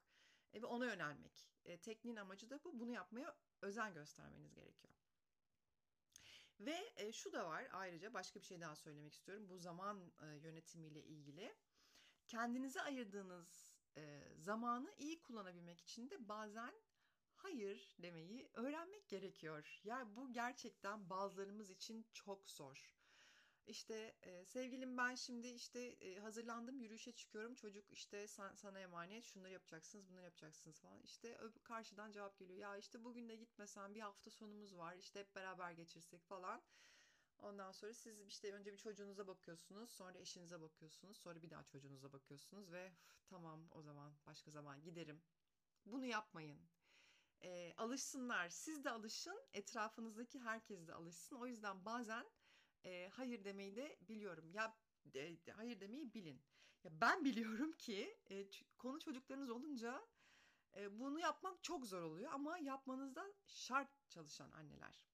e, 0.52 0.62
ve 0.62 0.66
ona 0.66 0.86
yönelmek. 0.86 1.50
E, 1.64 1.80
tekniğin 1.80 2.16
amacı 2.16 2.50
da 2.50 2.64
bu. 2.64 2.80
Bunu 2.80 2.92
yapmaya 2.92 3.36
özen 3.62 3.94
göstermeniz 3.94 4.54
gerekiyor. 4.54 4.94
Ve 6.60 6.92
e, 6.96 7.12
şu 7.12 7.32
da 7.32 7.46
var 7.46 7.68
ayrıca 7.72 8.14
başka 8.14 8.40
bir 8.40 8.44
şey 8.44 8.60
daha 8.60 8.76
söylemek 8.76 9.14
istiyorum. 9.14 9.48
Bu 9.48 9.58
zaman 9.58 10.12
e, 10.22 10.26
yönetimiyle 10.26 11.02
ilgili. 11.02 11.56
Kendinize 12.26 12.82
ayırdığınız 12.82 13.74
e, 13.96 14.32
zamanı 14.36 14.94
iyi 14.98 15.22
kullanabilmek 15.22 15.80
için 15.80 16.10
de 16.10 16.28
bazen 16.28 16.74
hayır 17.34 17.96
demeyi 17.98 18.50
öğrenmek 18.54 19.08
gerekiyor. 19.08 19.80
Yani 19.84 20.16
bu 20.16 20.32
gerçekten 20.32 21.10
bazılarımız 21.10 21.70
için 21.70 22.06
çok 22.12 22.50
zor. 22.50 22.97
İşte 23.68 24.16
e, 24.22 24.44
sevgilim 24.44 24.96
ben 24.96 25.14
şimdi 25.14 25.48
işte 25.48 25.80
e, 25.80 26.18
hazırlandım 26.18 26.80
yürüyüşe 26.80 27.12
çıkıyorum. 27.12 27.54
Çocuk 27.54 27.90
işte 27.90 28.28
sen, 28.28 28.54
sana 28.54 28.80
emanet 28.80 29.24
şunları 29.24 29.52
yapacaksınız 29.52 30.08
bunları 30.08 30.24
yapacaksınız 30.24 30.80
falan. 30.80 31.02
İşte 31.02 31.38
karşıdan 31.64 32.12
cevap 32.12 32.38
geliyor. 32.38 32.58
Ya 32.58 32.76
işte 32.76 33.04
bugün 33.04 33.28
de 33.28 33.36
gitmesen 33.36 33.94
bir 33.94 34.00
hafta 34.00 34.30
sonumuz 34.30 34.76
var 34.76 34.96
işte 34.96 35.20
hep 35.20 35.34
beraber 35.34 35.72
geçirsek 35.72 36.24
falan. 36.24 36.62
Ondan 37.38 37.72
sonra 37.72 37.94
siz 37.94 38.20
işte 38.20 38.52
önce 38.52 38.72
bir 38.72 38.78
çocuğunuza 38.78 39.26
bakıyorsunuz, 39.26 39.90
sonra 39.90 40.18
eşinize 40.18 40.60
bakıyorsunuz, 40.60 41.16
sonra 41.16 41.42
bir 41.42 41.50
daha 41.50 41.64
çocuğunuza 41.64 42.12
bakıyorsunuz 42.12 42.72
ve 42.72 42.92
tamam 43.26 43.68
o 43.70 43.82
zaman 43.82 44.12
başka 44.26 44.50
zaman 44.50 44.82
giderim. 44.82 45.22
Bunu 45.86 46.06
yapmayın. 46.06 46.60
E, 47.42 47.74
alışsınlar, 47.76 48.48
siz 48.48 48.84
de 48.84 48.90
alışın, 48.90 49.40
etrafınızdaki 49.52 50.40
herkes 50.40 50.86
de 50.86 50.94
alışsın. 50.94 51.36
O 51.36 51.46
yüzden 51.46 51.84
bazen 51.84 52.26
e, 52.84 53.08
hayır 53.08 53.44
demeyi 53.44 53.76
de 53.76 53.98
biliyorum. 54.08 54.50
Ya 54.50 54.76
e, 55.14 55.36
hayır 55.52 55.80
demeyi 55.80 56.14
bilin. 56.14 56.42
Ya 56.84 57.00
ben 57.00 57.24
biliyorum 57.24 57.72
ki 57.72 58.18
e, 58.30 58.46
konu 58.78 59.00
çocuklarınız 59.00 59.50
olunca 59.50 60.06
e, 60.76 60.98
bunu 60.98 61.20
yapmak 61.20 61.62
çok 61.64 61.86
zor 61.86 62.02
oluyor 62.02 62.32
ama 62.32 62.58
yapmanızda 62.58 63.32
şart 63.46 63.88
çalışan 64.08 64.50
anneler. 64.50 65.08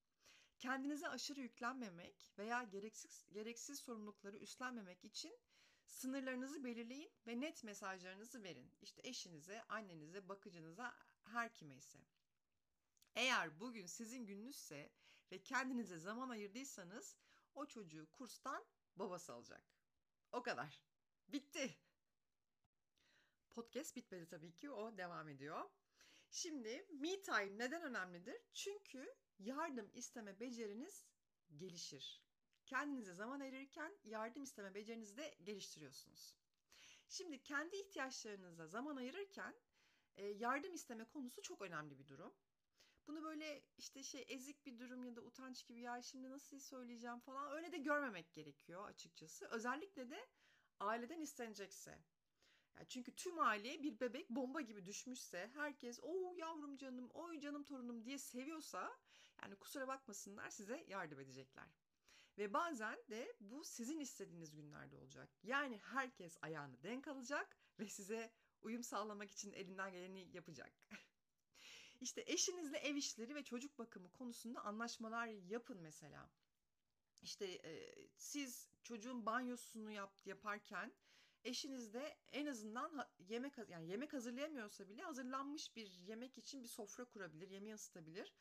Kendinize 0.59 1.09
aşırı 1.09 1.41
yüklenmemek 1.41 2.33
veya 2.39 2.63
gereksiz 2.63 3.27
gereksiz 3.33 3.79
sorumlulukları 3.79 4.37
üstlenmemek 4.37 5.05
için 5.05 5.39
sınırlarınızı 5.87 6.65
belirleyin 6.65 7.13
ve 7.27 7.41
net 7.41 7.65
mesajlarınızı 7.65 8.43
verin. 8.43 8.73
İşte 8.83 9.01
eşinize, 9.05 9.63
annenize, 9.63 10.29
bakıcınıza, 10.29 10.95
her 11.25 11.55
kime 11.55 11.77
ise. 11.77 11.99
Eğer 13.15 13.61
bugün 13.61 13.87
sizin 13.87 14.27
gününüzse 14.27 14.93
ve 15.33 15.43
kendinize 15.43 15.99
zaman 15.99 16.29
ayırdıysanız 16.29 17.17
o 17.55 17.67
çocuğu 17.67 18.11
kurstan 18.13 18.65
babası 18.97 19.33
alacak. 19.33 19.65
O 20.33 20.43
kadar. 20.43 20.83
Bitti. 21.29 21.79
Podcast 23.51 23.97
bitmedi 23.97 24.29
tabii 24.29 24.55
ki. 24.55 24.71
O 24.71 24.97
devam 24.97 25.29
ediyor. 25.29 25.71
Şimdi 26.31 26.87
me 26.91 27.23
time 27.23 27.59
neden 27.59 27.83
önemlidir? 27.83 28.43
Çünkü 28.53 29.15
yardım 29.39 29.91
isteme 29.95 30.41
beceriniz 30.41 31.05
gelişir. 31.57 32.25
Kendinize 32.67 33.15
zaman 33.15 33.41
ayırırken 33.41 33.99
yardım 34.05 34.43
isteme 34.43 34.75
becerinizi 34.75 35.17
de 35.17 35.35
geliştiriyorsunuz. 35.43 36.37
Şimdi 37.09 37.43
kendi 37.43 37.77
ihtiyaçlarınıza 37.77 38.67
zaman 38.67 38.97
ayırırken 38.97 39.55
yardım 40.17 40.75
isteme 40.75 41.05
konusu 41.05 41.43
çok 41.43 41.63
önemli 41.63 41.99
bir 41.99 42.09
durum. 42.09 42.35
Bunu 43.07 43.23
böyle 43.23 43.63
işte 43.79 44.03
şey 44.03 44.25
ezik 44.29 44.67
bir 44.67 44.79
durum 44.79 45.05
ya 45.05 45.17
da 45.17 45.21
utanç 45.21 45.67
gibi 45.67 45.81
ya 45.81 46.03
şimdi 46.03 46.31
nasıl 46.31 46.59
söyleyeceğim 46.59 47.21
falan 47.21 47.53
öyle 47.53 47.73
de 47.73 47.79
görmemek 47.79 48.33
gerekiyor 48.33 48.89
açıkçası. 48.89 49.47
Özellikle 49.47 50.11
de 50.11 50.27
aileden 50.81 51.21
istenecekse. 51.21 51.99
Yani 52.77 52.89
çünkü 52.89 53.17
tüm 53.17 53.39
aileye 53.39 53.83
bir 53.83 54.01
bebek 54.01 54.31
bomba 54.31 54.61
gibi 54.61 54.87
düşmüşse 54.87 55.51
herkes 55.55 56.01
o 56.03 56.35
yavrum 56.37 56.77
canım 56.77 57.11
oy 57.15 57.41
canım 57.41 57.65
torunum 57.65 58.05
diye 58.05 58.19
seviyorsa 58.19 58.99
yani 59.43 59.57
kusura 59.57 59.89
bakmasınlar 59.89 60.51
size 60.51 60.85
yardım 60.89 61.21
edecekler. 61.21 61.69
Ve 62.39 62.53
bazen 62.53 62.99
de 63.11 63.37
bu 63.41 63.65
sizin 63.65 64.01
istediğiniz 64.01 64.55
günlerde 64.55 64.97
olacak. 64.97 65.31
Yani 65.43 65.79
herkes 65.79 66.39
ayağını 66.43 66.83
denk 66.83 67.09
alacak 67.09 67.57
ve 67.79 67.89
size 67.89 68.33
uyum 68.63 68.83
sağlamak 68.83 69.31
için 69.31 69.53
elinden 69.53 69.93
geleni 69.93 70.29
yapacak. 70.33 70.73
İşte 72.05 72.25
eşinizle 72.27 72.79
ev 72.79 72.95
işleri 72.95 73.35
ve 73.35 73.45
çocuk 73.45 73.79
bakımı 73.79 74.13
konusunda 74.13 74.61
anlaşmalar 74.61 75.27
yapın 75.27 75.79
mesela. 75.81 76.31
İşte 77.23 77.47
e, 77.47 77.95
siz 78.17 78.69
çocuğun 78.83 79.27
banyosunu 79.27 79.91
yap, 79.91 80.21
yaparken 80.25 80.93
eşiniz 81.45 81.95
de 81.95 82.17
en 82.33 82.47
azından 82.47 83.09
yemek 83.19 83.59
yani 83.69 83.91
yemek 83.91 84.13
hazırlayamıyorsa 84.13 84.89
bile 84.89 85.03
hazırlanmış 85.03 85.77
bir 85.77 85.87
yemek 85.87 86.39
için 86.39 86.63
bir 86.63 86.69
sofra 86.69 87.05
kurabilir, 87.05 87.51
yemeği 87.51 87.75
ısıtabilir. 87.75 88.35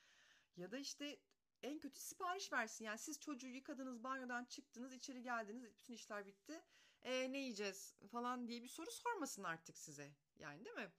Ya 0.56 0.72
da 0.72 0.78
işte 0.78 1.20
en 1.62 1.80
kötü 1.80 2.02
sipariş 2.02 2.54
versin. 2.54 2.86
Yani 2.86 2.98
siz 3.00 3.20
çocuğu 3.20 3.48
yıkadınız, 3.48 4.04
banyodan 4.04 4.46
çıktınız, 4.46 4.94
içeri 4.94 5.22
geldiniz, 5.22 5.76
bütün 5.76 5.94
işler 5.94 6.26
bitti. 6.26 6.62
E, 7.02 7.32
ne 7.32 7.38
yiyeceğiz 7.38 7.96
falan 8.12 8.48
diye 8.48 8.64
bir 8.64 8.68
soru 8.68 8.92
sormasın 8.92 9.44
artık 9.44 9.78
size. 9.78 10.16
Yani 10.36 10.66
değil 10.66 10.76
mi? 10.76 10.92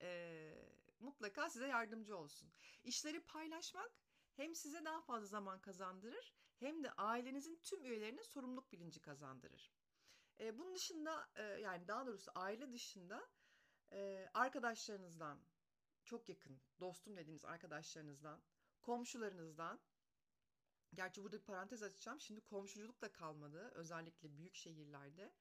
Eee 0.00 0.85
mutlaka 1.00 1.50
size 1.50 1.66
yardımcı 1.68 2.16
olsun. 2.16 2.52
İşleri 2.84 3.20
paylaşmak 3.20 3.90
hem 4.34 4.54
size 4.54 4.84
daha 4.84 5.00
fazla 5.00 5.26
zaman 5.26 5.60
kazandırır 5.60 6.34
hem 6.56 6.84
de 6.84 6.92
ailenizin 6.92 7.60
tüm 7.62 7.84
üyelerine 7.84 8.24
sorumluluk 8.24 8.72
bilinci 8.72 9.00
kazandırır. 9.00 9.72
E, 10.40 10.58
bunun 10.58 10.74
dışında 10.74 11.28
e, 11.34 11.42
yani 11.42 11.88
daha 11.88 12.06
doğrusu 12.06 12.30
aile 12.34 12.72
dışında 12.72 13.28
e, 13.92 14.28
arkadaşlarınızdan 14.34 15.40
çok 16.04 16.28
yakın 16.28 16.60
dostum 16.80 17.16
dediğiniz 17.16 17.44
arkadaşlarınızdan 17.44 18.42
komşularınızdan 18.82 19.80
Gerçi 20.94 21.22
burada 21.22 21.36
bir 21.38 21.42
parantez 21.44 21.82
açacağım. 21.82 22.20
Şimdi 22.20 22.40
komşuculuk 22.40 23.02
da 23.02 23.12
kalmadı. 23.12 23.70
Özellikle 23.74 24.36
büyük 24.36 24.54
şehirlerde. 24.54 25.32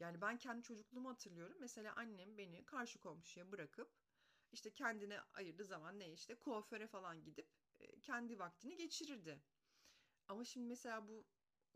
Yani 0.00 0.20
ben 0.20 0.36
kendi 0.38 0.62
çocukluğumu 0.62 1.10
hatırlıyorum. 1.10 1.56
Mesela 1.60 1.94
annem 1.96 2.38
beni 2.38 2.64
karşı 2.64 2.98
komşuya 2.98 3.52
bırakıp 3.52 3.90
işte 4.52 4.70
kendine 4.70 5.20
ayırdığı 5.20 5.64
zaman 5.64 5.98
ne 5.98 6.12
işte 6.12 6.34
kuaföre 6.34 6.86
falan 6.86 7.24
gidip 7.24 7.48
kendi 8.02 8.38
vaktini 8.38 8.76
geçirirdi. 8.76 9.42
Ama 10.28 10.44
şimdi 10.44 10.66
mesela 10.66 11.08
bu 11.08 11.26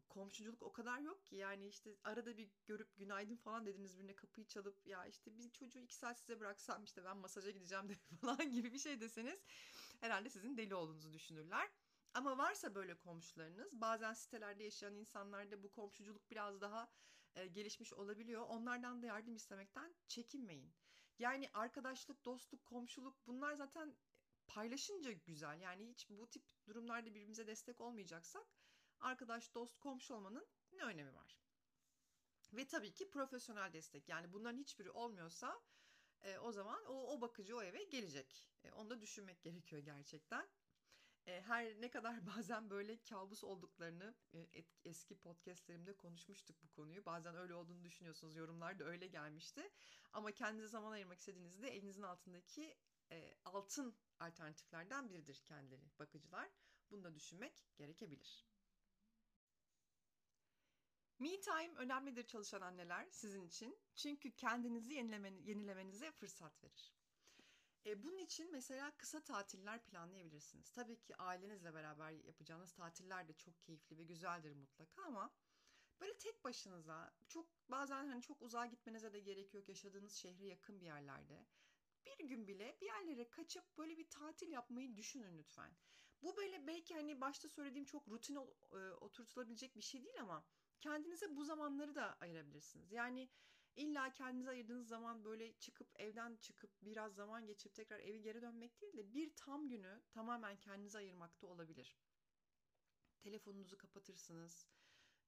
komşuculuk 0.09 0.63
o 0.63 0.73
kadar 0.73 0.99
yok 1.01 1.25
ki 1.27 1.37
yani 1.37 1.69
işte 1.69 1.97
arada 2.05 2.37
bir 2.37 2.51
görüp 2.67 2.97
günaydın 2.97 3.37
falan 3.37 3.67
dediniz 3.67 3.99
birine 3.99 4.17
kapıyı 4.17 4.47
çalıp 4.47 4.87
ya 4.87 5.07
işte 5.07 5.39
bir 5.39 5.51
çocuğu 5.51 5.79
iki 5.79 5.97
saat 5.97 6.19
size 6.19 6.41
bıraksam 6.41 6.85
işte 6.85 7.05
ben 7.05 7.17
masaja 7.17 7.51
gideceğim 7.51 7.89
de 7.89 7.95
falan 8.21 8.51
gibi 8.51 8.73
bir 8.73 8.79
şey 8.79 9.01
deseniz 9.01 9.41
herhalde 10.01 10.31
sizin 10.31 10.57
deli 10.57 10.75
olduğunuzu 10.75 11.13
düşünürler. 11.13 11.71
Ama 12.15 12.39
varsa 12.39 12.75
böyle 12.75 12.95
komşularınız 12.95 13.81
bazen 13.81 14.13
sitelerde 14.15 14.65
yaşayan 14.65 14.95
insanlarda 14.95 15.63
bu 15.63 15.71
komşuculuk 15.71 16.31
biraz 16.31 16.61
daha 16.61 16.91
e, 17.35 17.47
gelişmiş 17.47 17.93
olabiliyor. 17.93 18.43
Onlardan 18.49 19.03
da 19.03 19.07
yardım 19.07 19.37
istemekten 19.37 19.95
çekinmeyin. 20.09 20.73
Yani 21.21 21.51
arkadaşlık, 21.53 22.25
dostluk, 22.25 22.65
komşuluk 22.65 23.27
bunlar 23.27 23.55
zaten 23.55 23.97
paylaşınca 24.47 25.13
güzel. 25.13 25.61
Yani 25.61 25.89
hiç 25.89 26.11
bu 26.11 26.27
tip 26.31 26.45
durumlarda 26.67 27.07
birbirimize 27.07 27.47
destek 27.47 27.81
olmayacaksak 27.81 28.47
arkadaş, 29.01 29.55
dost, 29.55 29.79
komşu 29.79 30.15
olmanın 30.15 30.47
ne 30.73 30.83
önemi 30.85 31.15
var? 31.15 31.39
Ve 32.53 32.67
tabii 32.67 32.93
ki 32.93 33.11
profesyonel 33.11 33.73
destek. 33.73 34.09
Yani 34.09 34.33
bunların 34.33 34.59
hiçbiri 34.59 34.91
olmuyorsa 34.91 35.63
e, 36.23 36.39
o 36.39 36.53
zaman 36.53 36.85
o, 36.85 37.13
o 37.13 37.21
bakıcı 37.21 37.57
o 37.57 37.63
eve 37.63 37.85
gelecek. 37.85 38.47
E, 38.65 38.73
onu 38.73 38.91
da 38.91 39.01
düşünmek 39.01 39.43
gerekiyor 39.43 39.83
gerçekten. 39.83 40.49
E, 41.27 41.41
her 41.41 41.81
ne 41.81 41.91
kadar 41.91 42.27
bazen 42.37 42.71
böyle 42.71 43.03
kabus 43.03 43.45
olduklarını 43.45 44.15
e, 44.35 44.49
eski 44.85 45.19
podcastlerimde 45.19 45.97
konuşmuştuk 45.97 46.57
bu 46.63 46.69
konuyu. 46.69 47.07
Bazen 47.07 47.37
öyle 47.37 47.55
olduğunu 47.55 47.85
düşünüyorsunuz. 47.85 48.37
Yorumlar 48.37 48.79
da 48.79 48.85
öyle 48.85 49.07
gelmişti. 49.07 49.71
Ama 50.13 50.33
kendinize 50.33 50.69
zaman 50.69 50.93
ayırmak 50.93 51.19
istediğinizde 51.19 51.69
elinizin 51.69 52.03
altındaki 52.03 52.77
e, 53.13 53.35
altın 53.45 53.97
alternatiflerden 54.21 55.11
biridir 55.11 55.43
kendileri 55.45 55.91
bakıcılar. 55.99 56.51
Bunu 56.91 57.05
da 57.05 57.15
düşünmek 57.15 57.65
gerekebilir. 57.77 58.47
Me 61.19 61.41
time 61.41 61.75
önemlidir 61.77 62.27
çalışan 62.27 62.61
anneler 62.61 63.07
sizin 63.11 63.43
için. 63.43 63.79
Çünkü 63.95 64.31
kendinizi 64.31 64.95
yenilemenize 64.95 66.13
fırsat 66.13 66.65
verir. 66.65 67.00
E, 67.87 68.03
bunun 68.03 68.19
için 68.19 68.53
mesela 68.53 68.97
kısa 68.97 69.25
tatiller 69.25 69.85
planlayabilirsiniz. 69.85 70.71
Tabii 70.71 71.01
ki 71.01 71.17
ailenizle 71.17 71.75
beraber 71.75 72.11
yapacağınız 72.11 72.73
tatiller 72.73 73.29
de 73.29 73.33
çok 73.33 73.63
keyifli 73.63 73.99
ve 73.99 74.05
güzeldir 74.05 74.53
mutlaka 74.53 75.03
ama 75.03 75.35
böyle 76.01 76.19
tek 76.19 76.45
başınıza 76.45 77.15
çok 77.29 77.47
bazen 77.71 78.09
hani 78.09 78.23
çok 78.23 78.43
uzağa 78.43 78.67
gitmenize 78.67 79.13
de 79.13 79.21
gerek 79.21 79.55
yok 79.55 79.69
yaşadığınız 79.69 80.15
şehre 80.15 80.47
yakın 80.47 80.81
bir 80.81 80.87
yerlerde 80.87 81.47
bir 82.21 82.25
gün 82.29 82.47
bile 82.47 82.77
bir 82.81 82.87
yerlere 82.87 83.31
kaçıp 83.31 83.79
böyle 83.79 83.99
bir 83.99 84.11
tatil 84.11 84.51
yapmayı 84.53 84.97
düşünün 84.97 85.39
lütfen. 85.39 85.77
Bu 86.23 86.37
böyle 86.37 86.67
belki 86.67 86.95
hani 86.95 87.21
başta 87.21 87.49
söylediğim 87.49 87.85
çok 87.85 88.09
rutin 88.09 88.37
e, 88.37 88.77
oturtulabilecek 89.01 89.77
bir 89.77 89.83
şey 89.83 90.05
değil 90.05 90.21
ama 90.21 90.45
kendinize 90.81 91.37
bu 91.37 91.45
zamanları 91.45 91.95
da 91.95 92.17
ayırabilirsiniz. 92.21 92.93
Yani 92.93 93.29
illa 93.81 94.13
kendinize 94.13 94.51
ayırdığınız 94.51 94.89
zaman 94.89 95.25
böyle 95.25 95.59
çıkıp 95.59 95.89
evden 96.01 96.37
çıkıp 96.37 96.71
biraz 96.83 97.15
zaman 97.15 97.47
geçirip 97.47 97.75
tekrar 97.75 98.01
evi 98.01 98.23
geri 98.23 98.43
dönmek 98.43 98.81
değil 98.81 98.97
de 98.97 99.13
bir 99.15 99.37
tam 99.37 99.69
günü 99.69 100.03
tamamen 100.11 100.57
kendinize 100.57 100.99
ayırmakta 100.99 101.47
olabilir. 101.47 101.97
Telefonunuzu 103.21 103.79
kapatırsınız. 103.79 104.67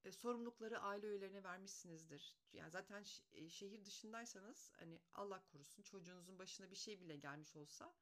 E, 0.04 0.12
sorumlulukları 0.12 0.80
aile 0.80 1.06
üyelerine 1.06 1.44
vermişsinizdir. 1.44 2.36
Yani 2.52 2.70
zaten 2.70 3.04
e, 3.32 3.48
şehir 3.48 3.84
dışındaysanız 3.84 4.72
hani 4.76 5.00
Allah 5.14 5.44
korusun 5.44 5.82
çocuğunuzun 5.82 6.38
başına 6.38 6.70
bir 6.70 6.76
şey 6.76 7.00
bile 7.00 7.16
gelmiş 7.16 7.56
olsa 7.56 7.94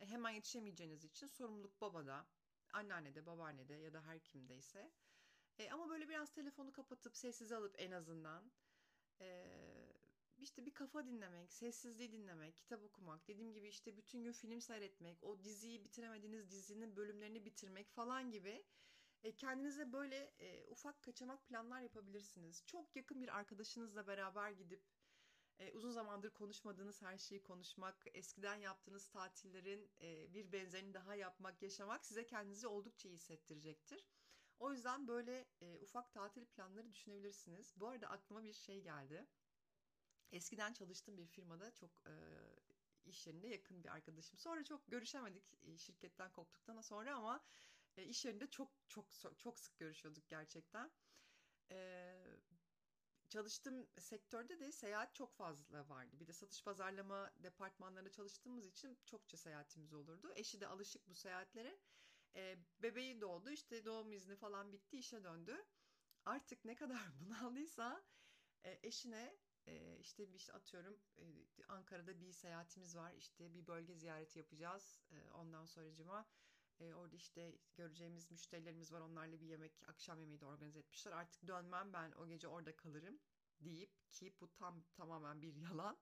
e, 0.00 0.06
hemen 0.06 0.30
yetişemeyeceğiniz 0.30 1.04
için 1.04 1.26
sorumluluk 1.26 1.80
babada, 1.80 2.26
anneannede, 2.72 3.26
babaannede 3.26 3.74
ya 3.74 3.92
da 3.92 4.02
her 4.02 4.20
kimdeyse. 4.20 4.92
E, 5.58 5.70
ama 5.70 5.88
böyle 5.88 6.08
biraz 6.08 6.32
telefonu 6.32 6.72
kapatıp 6.72 7.16
sessize 7.16 7.56
alıp 7.56 7.74
en 7.78 7.90
azından 7.90 8.52
işte 10.50 10.66
bir 10.66 10.74
kafa 10.74 11.06
dinlemek, 11.06 11.52
sessizliği 11.52 12.12
dinlemek, 12.12 12.56
kitap 12.56 12.82
okumak, 12.82 13.28
dediğim 13.28 13.52
gibi 13.52 13.68
işte 13.68 13.96
bütün 13.96 14.24
gün 14.24 14.32
film 14.32 14.60
seyretmek, 14.60 15.24
o 15.24 15.44
diziyi 15.44 15.84
bitiremediğiniz 15.84 16.50
dizinin 16.50 16.96
bölümlerini 16.96 17.44
bitirmek 17.44 17.90
falan 17.90 18.30
gibi 18.30 18.64
e, 19.22 19.36
kendinize 19.36 19.92
böyle 19.92 20.32
e, 20.38 20.66
ufak 20.66 21.02
kaçamak 21.02 21.46
planlar 21.46 21.80
yapabilirsiniz. 21.80 22.62
Çok 22.66 22.96
yakın 22.96 23.22
bir 23.22 23.36
arkadaşınızla 23.36 24.06
beraber 24.06 24.50
gidip 24.50 24.82
e, 25.58 25.72
uzun 25.72 25.90
zamandır 25.90 26.30
konuşmadığınız 26.30 27.02
her 27.02 27.18
şeyi 27.18 27.42
konuşmak, 27.42 28.06
eskiden 28.14 28.56
yaptığınız 28.56 29.08
tatillerin 29.08 29.90
bir 30.34 30.52
benzerini 30.52 30.94
daha 30.94 31.14
yapmak, 31.14 31.62
yaşamak 31.62 32.06
size 32.06 32.26
kendinizi 32.26 32.66
oldukça 32.66 33.08
iyi 33.08 33.14
hissettirecektir. 33.14 34.06
O 34.58 34.72
yüzden 34.72 35.08
böyle 35.08 35.48
e, 35.60 35.78
ufak 35.80 36.12
tatil 36.12 36.46
planları 36.46 36.92
düşünebilirsiniz. 36.92 37.74
Bu 37.76 37.88
arada 37.88 38.08
aklıma 38.10 38.44
bir 38.44 38.52
şey 38.52 38.82
geldi. 38.82 39.26
Eskiden 40.32 40.72
çalıştığım 40.72 41.18
bir 41.18 41.26
firmada 41.26 41.74
çok 41.74 41.90
e, 42.06 42.12
iş 43.04 43.26
yerinde 43.26 43.48
yakın 43.48 43.84
bir 43.84 43.88
arkadaşım. 43.88 44.38
Sonra 44.38 44.64
çok 44.64 44.86
görüşemedik 44.88 45.44
e, 45.62 45.78
şirketten 45.78 46.32
koptuktan 46.32 46.80
sonra 46.80 47.16
ama 47.16 47.44
e, 47.96 48.04
iş 48.04 48.24
yerinde 48.24 48.50
çok 48.50 48.72
çok 48.88 49.06
çok 49.38 49.58
sık 49.60 49.78
görüşüyorduk 49.78 50.28
gerçekten. 50.28 50.90
E, 51.70 52.12
çalıştığım 53.28 53.88
sektörde 53.98 54.60
de 54.60 54.72
seyahat 54.72 55.14
çok 55.14 55.34
fazla 55.36 55.88
vardı. 55.88 56.20
Bir 56.20 56.26
de 56.26 56.32
satış 56.32 56.64
pazarlama 56.64 57.32
departmanlarında 57.38 58.10
çalıştığımız 58.10 58.66
için 58.66 58.98
çokça 59.06 59.36
seyahatimiz 59.36 59.92
olurdu. 59.92 60.32
Eşi 60.36 60.60
de 60.60 60.66
alışık 60.66 61.08
bu 61.08 61.14
seyahatlere. 61.14 61.78
E, 62.36 62.58
bebeği 62.78 63.20
doğdu 63.20 63.50
işte 63.50 63.84
doğum 63.84 64.12
izni 64.12 64.36
falan 64.36 64.72
bitti 64.72 64.98
işe 64.98 65.24
döndü. 65.24 65.64
Artık 66.24 66.64
ne 66.64 66.74
kadar 66.74 67.00
bunaldıysa 67.20 68.04
e, 68.64 68.78
eşine 68.82 69.36
e, 69.66 69.98
işte 70.00 70.28
bir 70.28 70.34
işte 70.34 70.52
atıyorum 70.52 71.00
Ankara'da 71.68 72.20
bir 72.20 72.32
seyahatimiz 72.32 72.96
var 72.96 73.12
işte 73.14 73.54
bir 73.54 73.66
bölge 73.66 73.94
ziyareti 73.94 74.38
yapacağız. 74.38 75.00
Ondan 75.34 75.64
sonracıma 75.64 76.26
e, 76.80 76.94
orada 76.94 77.16
işte 77.16 77.58
göreceğimiz 77.74 78.30
müşterilerimiz 78.30 78.92
var 78.92 79.00
onlarla 79.00 79.40
bir 79.40 79.46
yemek 79.46 79.82
akşam 79.88 80.20
yemeği 80.20 80.40
de 80.40 80.46
organize 80.46 80.78
etmişler. 80.78 81.12
Artık 81.12 81.46
dönmem 81.46 81.92
ben 81.92 82.12
o 82.12 82.26
gece 82.26 82.48
orada 82.48 82.76
kalırım 82.76 83.20
deyip 83.60 84.10
ki 84.10 84.34
bu 84.40 84.52
tam 84.52 84.82
tamamen 84.94 85.42
bir 85.42 85.54
yalan. 85.54 85.98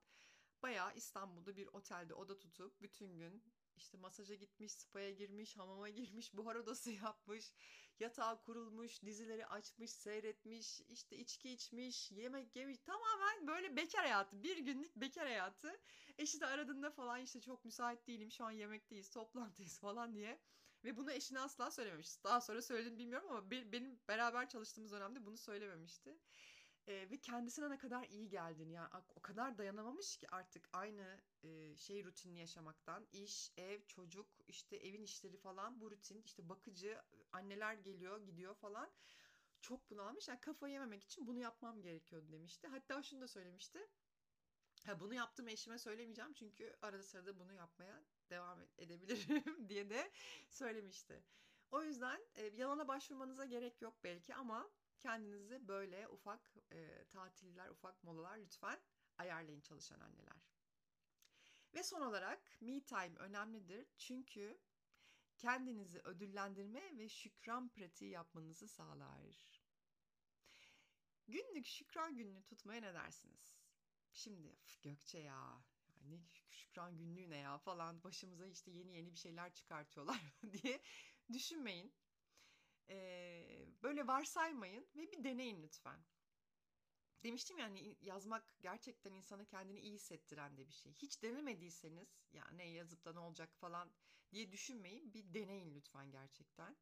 Bayağı 0.62 0.94
İstanbul'da 0.94 1.56
bir 1.56 1.66
otelde 1.66 2.14
oda 2.14 2.38
tutup 2.38 2.82
bütün 2.82 3.18
gün 3.18 3.44
işte 3.78 3.98
masaja 3.98 4.34
gitmiş, 4.34 4.72
spa'ya 4.72 5.10
girmiş, 5.10 5.56
hamama 5.56 5.88
girmiş, 5.88 6.32
buhar 6.34 6.56
odası 6.56 6.90
yapmış, 6.90 7.52
yatağa 8.00 8.42
kurulmuş, 8.42 9.02
dizileri 9.02 9.46
açmış, 9.46 9.90
seyretmiş, 9.90 10.80
işte 10.80 11.16
içki 11.16 11.50
içmiş, 11.50 12.10
yemek 12.10 12.56
yemiş. 12.56 12.78
Tamamen 12.78 13.46
böyle 13.46 13.76
bekar 13.76 14.02
hayatı, 14.04 14.42
bir 14.42 14.58
günlük 14.58 14.96
bekar 14.96 15.26
hayatı. 15.26 15.80
Eşi 16.18 16.40
de 16.40 16.46
aradığında 16.46 16.90
falan 16.90 17.20
işte 17.22 17.40
çok 17.40 17.64
müsait 17.64 18.06
değilim, 18.06 18.30
şu 18.30 18.44
an 18.44 18.50
yemekteyiz, 18.50 19.10
toplantıdayız 19.10 19.78
falan 19.80 20.14
diye. 20.14 20.38
Ve 20.84 20.96
bunu 20.96 21.12
eşine 21.12 21.40
asla 21.40 21.70
söylememiş. 21.70 22.24
Daha 22.24 22.40
sonra 22.40 22.62
söyledim 22.62 22.98
bilmiyorum 22.98 23.30
ama 23.30 23.50
benim 23.50 24.00
beraber 24.08 24.48
çalıştığımız 24.48 24.92
dönemde 24.92 25.26
bunu 25.26 25.36
söylememişti. 25.36 26.18
E, 26.88 27.10
ve 27.10 27.20
kendisine 27.20 27.70
ne 27.70 27.78
kadar 27.78 28.04
iyi 28.04 28.28
geldiğini 28.28 28.72
yani 28.72 28.88
o 29.16 29.22
kadar 29.22 29.58
dayanamamış 29.58 30.16
ki 30.16 30.26
artık 30.30 30.68
aynı 30.72 31.20
e, 31.42 31.76
şey 31.76 32.04
rutinini 32.04 32.38
yaşamaktan 32.40 33.06
iş, 33.12 33.52
ev, 33.56 33.80
çocuk, 33.86 34.26
işte 34.48 34.76
evin 34.76 35.02
işleri 35.02 35.36
falan 35.36 35.80
bu 35.80 35.90
rutin 35.90 36.22
işte 36.22 36.48
bakıcı 36.48 37.02
anneler 37.32 37.74
geliyor 37.74 38.20
gidiyor 38.20 38.54
falan 38.54 38.90
çok 39.60 39.90
bunalmış. 39.90 40.28
Yani 40.28 40.40
kafayı 40.40 40.72
yememek 40.72 41.04
için 41.04 41.26
bunu 41.26 41.38
yapmam 41.38 41.82
gerekiyordu 41.82 42.32
demişti. 42.32 42.68
Hatta 42.68 43.02
şunu 43.02 43.20
da 43.20 43.28
söylemişti. 43.28 43.78
Ha, 44.86 45.00
bunu 45.00 45.14
yaptım 45.14 45.48
eşime 45.48 45.78
söylemeyeceğim 45.78 46.32
çünkü 46.32 46.76
arada 46.82 47.02
sırada 47.02 47.38
bunu 47.38 47.52
yapmaya 47.52 48.04
devam 48.30 48.60
edebilirim 48.78 49.44
diye 49.68 49.90
de 49.90 50.10
söylemişti. 50.50 51.24
O 51.70 51.82
yüzden 51.82 52.20
e, 52.34 52.44
yalana 52.46 52.88
başvurmanıza 52.88 53.44
gerek 53.44 53.82
yok 53.82 54.04
belki 54.04 54.34
ama 54.34 54.70
kendinize 54.98 55.68
böyle 55.68 56.08
ufak 56.08 56.54
e, 56.72 57.04
tatiller, 57.04 57.68
ufak 57.68 58.04
molalar 58.04 58.38
lütfen 58.38 58.80
ayarlayın 59.18 59.60
çalışan 59.60 60.00
anneler. 60.00 60.48
Ve 61.74 61.82
son 61.82 62.00
olarak 62.00 62.60
me 62.60 62.84
time 62.84 63.16
önemlidir 63.18 63.86
çünkü 63.98 64.58
kendinizi 65.38 66.00
ödüllendirme 66.04 66.98
ve 66.98 67.08
şükran 67.08 67.68
pratiği 67.68 68.10
yapmanızı 68.10 68.68
sağlar. 68.68 69.48
Günlük 71.28 71.66
şükran 71.66 72.16
gününü 72.16 72.42
tutmaya 72.42 72.80
ne 72.80 72.94
dersiniz? 72.94 73.58
Şimdi 74.12 74.56
Gökçe 74.82 75.18
ya 75.18 75.62
yani 76.00 76.20
şükran 76.50 76.98
günlüğü 76.98 77.30
ne 77.30 77.36
ya 77.36 77.58
falan 77.58 78.04
başımıza 78.04 78.46
işte 78.46 78.70
yeni 78.70 78.96
yeni 78.96 79.12
bir 79.12 79.18
şeyler 79.18 79.54
çıkartıyorlar 79.54 80.20
diye 80.52 80.80
düşünmeyin. 81.32 81.94
Ee, 82.90 83.66
böyle 83.82 84.06
varsaymayın 84.06 84.88
ve 84.96 85.12
bir 85.12 85.24
deneyin 85.24 85.62
lütfen. 85.62 86.04
Demiştim 87.22 87.58
yani 87.58 87.96
yazmak 88.00 88.54
gerçekten 88.60 89.12
insana 89.12 89.44
kendini 89.44 89.80
iyi 89.80 89.94
hissettiren 89.94 90.56
de 90.56 90.68
bir 90.68 90.72
şey. 90.72 90.92
Hiç 90.92 91.22
denemediyseniz 91.22 92.24
ya 92.32 92.44
ne 92.52 92.64
yazıp 92.68 93.04
da 93.04 93.12
ne 93.12 93.18
olacak 93.18 93.54
falan 93.56 93.92
diye 94.32 94.52
düşünmeyin. 94.52 95.14
Bir 95.14 95.34
deneyin 95.34 95.74
lütfen 95.74 96.10
gerçekten. 96.10 96.76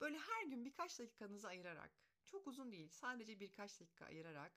Böyle 0.00 0.18
her 0.18 0.46
gün 0.46 0.64
birkaç 0.64 0.98
dakikanızı 0.98 1.48
ayırarak 1.48 1.90
çok 2.24 2.46
uzun 2.46 2.72
değil 2.72 2.88
sadece 2.88 3.40
birkaç 3.40 3.80
dakika 3.80 4.04
ayırarak 4.04 4.52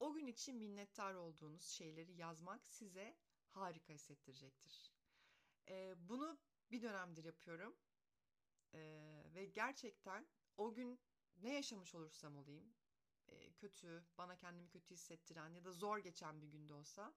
o 0.00 0.12
gün 0.12 0.26
için 0.26 0.56
minnettar 0.56 1.14
olduğunuz 1.14 1.62
şeyleri 1.62 2.12
yazmak 2.12 2.68
size 2.68 3.16
harika 3.48 3.92
hissettirecektir. 3.92 4.92
Ee, 5.68 5.94
bunu 5.96 6.38
bir 6.70 6.82
dönemdir 6.82 7.24
yapıyorum 7.24 7.76
ee, 8.74 9.22
ve 9.34 9.44
gerçekten 9.44 10.26
o 10.56 10.74
gün 10.74 11.00
ne 11.36 11.54
yaşamış 11.54 11.94
olursam 11.94 12.36
olayım 12.36 12.74
e, 13.28 13.52
kötü, 13.52 14.04
bana 14.18 14.36
kendimi 14.36 14.68
kötü 14.68 14.94
hissettiren 14.94 15.48
ya 15.48 15.64
da 15.64 15.72
zor 15.72 15.98
geçen 15.98 16.42
bir 16.42 16.46
günde 16.46 16.74
olsa 16.74 17.14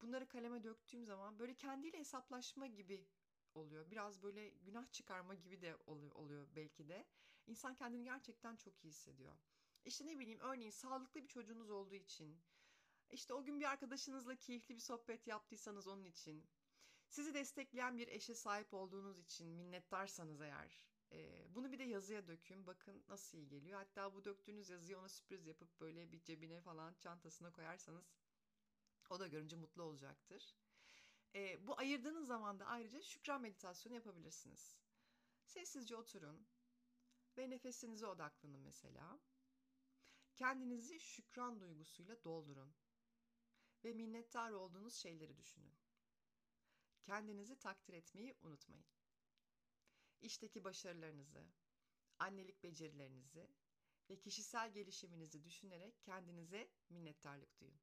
bunları 0.00 0.28
kaleme 0.28 0.64
döktüğüm 0.64 1.04
zaman 1.04 1.38
böyle 1.38 1.54
kendiyle 1.54 1.98
hesaplaşma 1.98 2.66
gibi 2.66 3.06
oluyor. 3.54 3.90
Biraz 3.90 4.22
böyle 4.22 4.48
günah 4.48 4.92
çıkarma 4.92 5.34
gibi 5.34 5.60
de 5.60 5.76
oluyor 5.86 6.48
belki 6.56 6.88
de. 6.88 7.06
İnsan 7.46 7.74
kendini 7.74 8.04
gerçekten 8.04 8.56
çok 8.56 8.84
iyi 8.84 8.88
hissediyor. 8.88 9.38
İşte 9.84 10.06
ne 10.06 10.18
bileyim 10.18 10.40
örneğin 10.40 10.70
sağlıklı 10.70 11.22
bir 11.22 11.28
çocuğunuz 11.28 11.70
olduğu 11.70 11.94
için, 11.94 12.40
işte 13.10 13.34
o 13.34 13.44
gün 13.44 13.60
bir 13.60 13.64
arkadaşınızla 13.64 14.36
keyifli 14.36 14.74
bir 14.74 14.80
sohbet 14.80 15.26
yaptıysanız 15.26 15.86
onun 15.86 16.04
için, 16.04 16.46
sizi 17.08 17.34
destekleyen 17.34 17.98
bir 17.98 18.08
eşe 18.08 18.34
sahip 18.34 18.74
olduğunuz 18.74 19.18
için 19.18 19.46
minnettarsanız 19.46 20.40
eğer, 20.40 20.82
e, 21.12 21.46
bunu 21.54 21.72
bir 21.72 21.78
de 21.78 21.84
yazıya 21.84 22.26
dökün. 22.26 22.66
Bakın 22.66 23.04
nasıl 23.08 23.38
iyi 23.38 23.48
geliyor. 23.48 23.78
Hatta 23.78 24.14
bu 24.14 24.24
döktüğünüz 24.24 24.68
yazıyı 24.68 24.98
ona 24.98 25.08
sürpriz 25.08 25.46
yapıp 25.46 25.80
böyle 25.80 26.12
bir 26.12 26.22
cebine 26.22 26.60
falan 26.60 26.94
çantasına 26.94 27.52
koyarsanız 27.52 28.12
o 29.10 29.20
da 29.20 29.26
görünce 29.26 29.56
mutlu 29.56 29.82
olacaktır. 29.82 30.54
E, 31.34 31.66
bu 31.66 31.78
ayırdığınız 31.78 32.26
zamanda 32.26 32.66
ayrıca 32.66 33.02
şükran 33.02 33.40
meditasyonu 33.40 33.94
yapabilirsiniz. 33.94 34.76
Sessizce 35.44 35.96
oturun 35.96 36.46
ve 37.36 37.50
nefesinize 37.50 38.06
odaklanın 38.06 38.60
mesela. 38.60 39.20
Kendinizi 40.34 41.00
şükran 41.00 41.60
duygusuyla 41.60 42.24
doldurun 42.24 42.74
ve 43.84 43.92
minnettar 43.92 44.52
olduğunuz 44.52 44.94
şeyleri 44.94 45.36
düşünün. 45.36 45.87
Kendinizi 47.08 47.58
takdir 47.58 47.94
etmeyi 47.94 48.34
unutmayın. 48.42 48.86
İşteki 50.20 50.64
başarılarınızı, 50.64 51.46
annelik 52.18 52.62
becerilerinizi 52.62 53.50
ve 54.10 54.20
kişisel 54.20 54.72
gelişiminizi 54.72 55.44
düşünerek 55.44 56.02
kendinize 56.02 56.70
minnettarlık 56.88 57.60
duyun. 57.60 57.80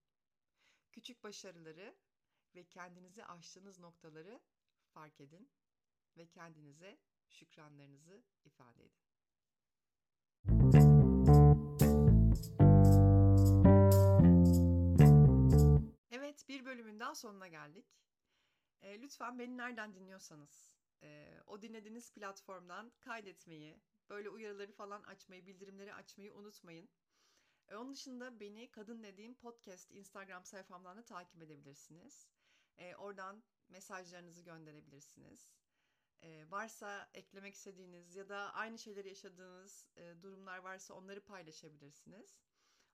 Küçük 0.92 1.24
başarıları 1.24 1.96
ve 2.56 2.64
kendinizi 2.64 3.26
aştığınız 3.26 3.80
noktaları 3.80 4.42
fark 4.88 5.22
edin 5.22 5.52
ve 6.18 6.28
kendinize 6.28 7.00
şükranlarınızı 7.30 8.24
ifade 8.44 8.86
edin. 8.86 9.06
Evet, 16.12 16.50
bir 16.50 16.66
bölümün 16.66 17.00
daha 17.00 17.16
sonuna 17.16 17.48
geldik. 17.48 18.05
E, 18.86 19.02
lütfen 19.02 19.40
beni 19.40 19.58
nereden 19.58 19.96
dinliyorsanız 19.96 20.76
e, 21.04 21.40
o 21.48 21.62
dinlediğiniz 21.62 22.12
platformdan 22.14 22.92
kaydetmeyi, 23.00 23.80
böyle 24.10 24.30
uyarıları 24.30 24.72
falan 24.72 25.04
açmayı, 25.04 25.46
bildirimleri 25.46 25.94
açmayı 25.94 26.34
unutmayın. 26.34 26.90
E, 27.68 27.76
onun 27.76 27.94
dışında 27.94 28.40
beni 28.40 28.72
Kadın 28.72 29.04
Dediğim 29.04 29.36
Podcast 29.36 29.92
Instagram 29.92 30.46
sayfamdan 30.46 30.98
da 30.98 31.06
takip 31.06 31.42
edebilirsiniz. 31.42 32.28
E, 32.78 32.96
oradan 32.96 33.44
mesajlarınızı 33.70 34.42
gönderebilirsiniz. 34.42 35.54
E, 36.22 36.52
varsa 36.52 37.10
eklemek 37.14 37.54
istediğiniz 37.54 38.16
ya 38.16 38.30
da 38.30 38.54
aynı 38.54 38.80
şeyleri 38.80 39.08
yaşadığınız 39.08 39.88
e, 39.96 40.22
durumlar 40.22 40.58
varsa 40.58 40.94
onları 40.94 41.22
paylaşabilirsiniz. 41.26 42.38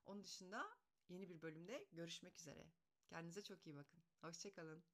Onun 0.06 0.24
dışında 0.24 0.76
yeni 1.08 1.28
bir 1.28 1.42
bölümde 1.42 1.86
görüşmek 1.92 2.36
üzere. 2.38 2.66
Kendinize 3.06 3.42
çok 3.42 3.66
iyi 3.66 3.76
bakın. 3.76 4.02
Hoşçakalın. 4.20 4.84